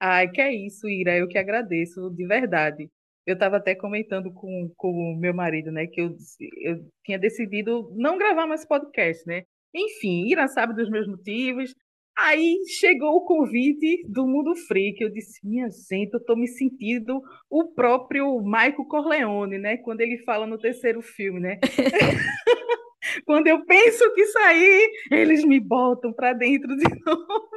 Ai, 0.00 0.28
que 0.30 0.40
é 0.40 0.52
isso, 0.52 0.88
Ira. 0.88 1.16
Eu 1.16 1.28
que 1.28 1.36
agradeço, 1.38 2.10
de 2.10 2.26
verdade. 2.26 2.90
Eu 3.26 3.34
estava 3.34 3.58
até 3.58 3.74
comentando 3.74 4.32
com 4.32 4.72
o 4.82 5.16
meu 5.16 5.34
marido, 5.34 5.70
né, 5.70 5.86
que 5.86 6.00
eu, 6.00 6.16
eu 6.62 6.90
tinha 7.04 7.18
decidido 7.18 7.92
não 7.94 8.16
gravar 8.16 8.46
mais 8.46 8.64
podcast, 8.64 9.24
né? 9.26 9.44
Enfim, 9.74 10.26
Ira 10.26 10.48
sabe 10.48 10.74
dos 10.74 10.88
meus 10.88 11.06
motivos. 11.06 11.74
Aí 12.22 12.58
chegou 12.66 13.16
o 13.16 13.24
convite 13.24 14.04
do 14.06 14.26
Mundo 14.26 14.54
Freak. 14.54 15.02
Eu 15.02 15.10
disse, 15.10 15.40
minha 15.42 15.68
gente, 15.70 16.12
eu 16.12 16.20
estou 16.20 16.36
me 16.36 16.46
sentindo 16.46 17.20
o 17.48 17.72
próprio 17.72 18.40
Michael 18.42 18.84
Corleone, 18.88 19.58
né? 19.58 19.78
Quando 19.78 20.02
ele 20.02 20.18
fala 20.18 20.46
no 20.46 20.58
terceiro 20.58 21.00
filme, 21.00 21.40
né? 21.40 21.58
Quando 23.24 23.46
eu 23.46 23.64
penso 23.64 24.12
que 24.12 24.26
sair, 24.26 24.90
eles 25.10 25.44
me 25.44 25.58
botam 25.58 26.12
para 26.12 26.34
dentro 26.34 26.76
de 26.76 26.84
novo. 27.04 27.48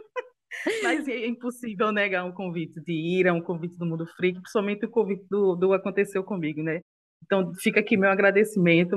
Mas 0.82 1.08
é 1.08 1.28
impossível 1.28 1.92
negar 1.92 2.24
um 2.24 2.32
convite 2.32 2.80
de 2.86 2.94
ir 2.94 3.28
a 3.28 3.34
um 3.34 3.42
convite 3.42 3.78
do 3.78 3.86
Mundo 3.86 4.06
Freak, 4.16 4.40
principalmente 4.40 4.86
o 4.86 4.90
convite 4.90 5.26
do, 5.30 5.56
do 5.56 5.74
Aconteceu 5.74 6.24
Comigo, 6.24 6.64
né? 6.64 6.80
Então 7.24 7.52
fica 7.56 7.82
aqui 7.82 7.98
meu 7.98 8.10
agradecimento. 8.10 8.96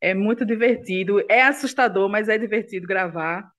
É 0.00 0.14
muito 0.14 0.46
divertido, 0.46 1.20
é 1.28 1.42
assustador, 1.42 2.08
mas 2.08 2.28
é 2.28 2.38
divertido 2.38 2.86
gravar. 2.86 3.53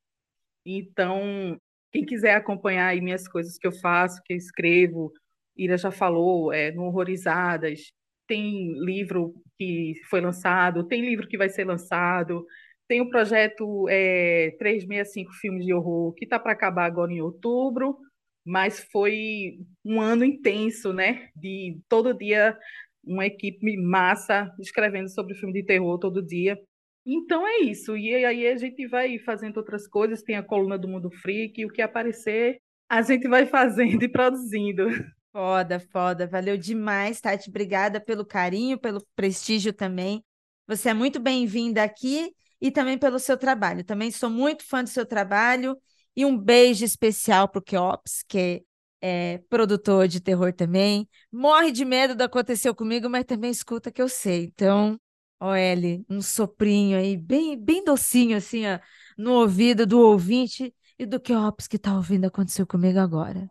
Então, 0.65 1.57
quem 1.91 2.05
quiser 2.05 2.35
acompanhar 2.35 2.87
aí 2.87 3.01
minhas 3.01 3.27
coisas 3.27 3.57
que 3.57 3.67
eu 3.67 3.71
faço, 3.71 4.21
que 4.25 4.33
eu 4.33 4.37
escrevo, 4.37 5.11
Ira 5.57 5.77
já 5.77 5.91
falou, 5.91 6.51
é, 6.51 6.71
no 6.71 6.83
Horrorizadas, 6.83 7.91
tem 8.27 8.73
livro 8.79 9.33
que 9.57 9.93
foi 10.09 10.21
lançado, 10.21 10.87
tem 10.87 11.01
livro 11.01 11.27
que 11.27 11.37
vai 11.37 11.49
ser 11.49 11.65
lançado, 11.65 12.45
tem 12.87 13.01
o 13.01 13.09
projeto 13.09 13.87
é, 13.89 14.51
365 14.59 15.33
Filmes 15.33 15.65
de 15.65 15.73
Horror, 15.73 16.13
que 16.13 16.25
está 16.25 16.39
para 16.39 16.51
acabar 16.51 16.85
agora 16.85 17.11
em 17.11 17.21
outubro, 17.21 17.97
mas 18.45 18.79
foi 18.91 19.59
um 19.83 20.01
ano 20.01 20.23
intenso, 20.23 20.93
né? 20.93 21.29
De 21.35 21.79
todo 21.89 22.13
dia 22.13 22.57
uma 23.03 23.25
equipe 23.25 23.77
massa 23.77 24.51
escrevendo 24.59 25.09
sobre 25.09 25.35
filme 25.35 25.53
de 25.53 25.63
terror 25.63 25.99
todo 25.99 26.25
dia. 26.25 26.59
Então 27.05 27.45
é 27.47 27.59
isso. 27.59 27.95
E 27.95 28.25
aí 28.25 28.47
a 28.47 28.57
gente 28.57 28.87
vai 28.87 29.19
fazendo 29.19 29.57
outras 29.57 29.87
coisas, 29.87 30.23
tem 30.23 30.35
a 30.35 30.43
coluna 30.43 30.77
do 30.77 30.87
Mundo 30.87 31.11
Freak, 31.11 31.63
o 31.65 31.69
que 31.69 31.81
aparecer, 31.81 32.59
a 32.89 33.01
gente 33.01 33.27
vai 33.27 33.45
fazendo 33.45 34.03
e 34.03 34.09
produzindo. 34.09 34.87
Foda, 35.31 35.81
foda. 35.91 36.25
Valeu 36.25 36.55
demais, 36.55 37.19
Tati. 37.19 37.49
Obrigada 37.49 37.99
pelo 37.99 38.25
carinho, 38.25 38.79
pelo 38.79 39.05
prestígio 39.17 39.73
também. 39.73 40.23
Você 40.65 40.87
é 40.87 40.93
muito 40.93 41.19
bem-vinda 41.19 41.83
aqui 41.83 42.33
e 42.61 42.71
também 42.71 42.97
pelo 42.97 43.19
seu 43.19 43.37
trabalho. 43.37 43.83
Também 43.83 44.11
sou 44.11 44.29
muito 44.29 44.63
fã 44.65 44.81
do 44.81 44.89
seu 44.89 45.05
trabalho 45.05 45.77
e 46.15 46.25
um 46.25 46.37
beijo 46.37 46.85
especial 46.85 47.49
para 47.49 47.59
o 47.59 47.61
Keops, 47.61 48.23
que 48.25 48.63
é 49.01 49.39
produtor 49.49 50.07
de 50.07 50.21
terror 50.21 50.53
também. 50.53 51.05
Morre 51.29 51.69
de 51.69 51.83
medo 51.83 52.15
do 52.15 52.23
aconteceu 52.23 52.73
comigo, 52.73 53.09
mas 53.09 53.25
também 53.25 53.51
escuta 53.51 53.91
que 53.91 54.01
eu 54.01 54.07
sei. 54.07 54.45
Então, 54.45 54.97
OL, 55.39 56.05
um 56.09 56.21
soprinho 56.21 56.97
aí, 56.97 57.17
bem, 57.17 57.57
bem 57.57 57.83
docinho, 57.83 58.37
assim, 58.37 58.65
ó, 58.65 58.79
no 59.17 59.33
ouvido 59.33 59.85
do 59.85 59.99
ouvinte 59.99 60.73
e 60.97 61.05
do 61.05 61.19
Keops 61.19 61.67
que 61.67 61.75
está 61.75 61.95
ouvindo 61.95 62.25
aconteceu 62.25 62.65
comigo 62.65 62.99
agora. 62.99 63.49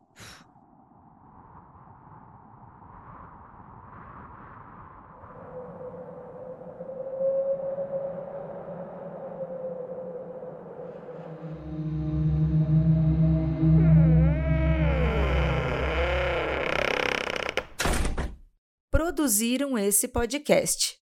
produziram 19.15 19.79
esse 19.79 20.09
podcast. 20.09 21.04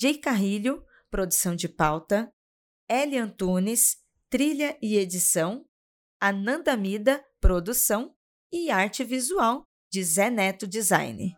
Jay 0.00 0.16
Carrilho, 0.16 0.84
produção 1.10 1.56
de 1.56 1.68
pauta, 1.68 2.32
Eli 2.88 3.18
Antunes, 3.18 3.96
trilha 4.30 4.78
e 4.80 4.96
edição, 4.96 5.66
Ananda 6.20 6.76
Mida, 6.76 7.24
produção 7.40 8.14
e 8.52 8.70
arte 8.70 9.02
visual 9.02 9.64
de 9.90 10.04
Zé 10.04 10.30
Neto 10.30 10.66
Design. 10.66 11.37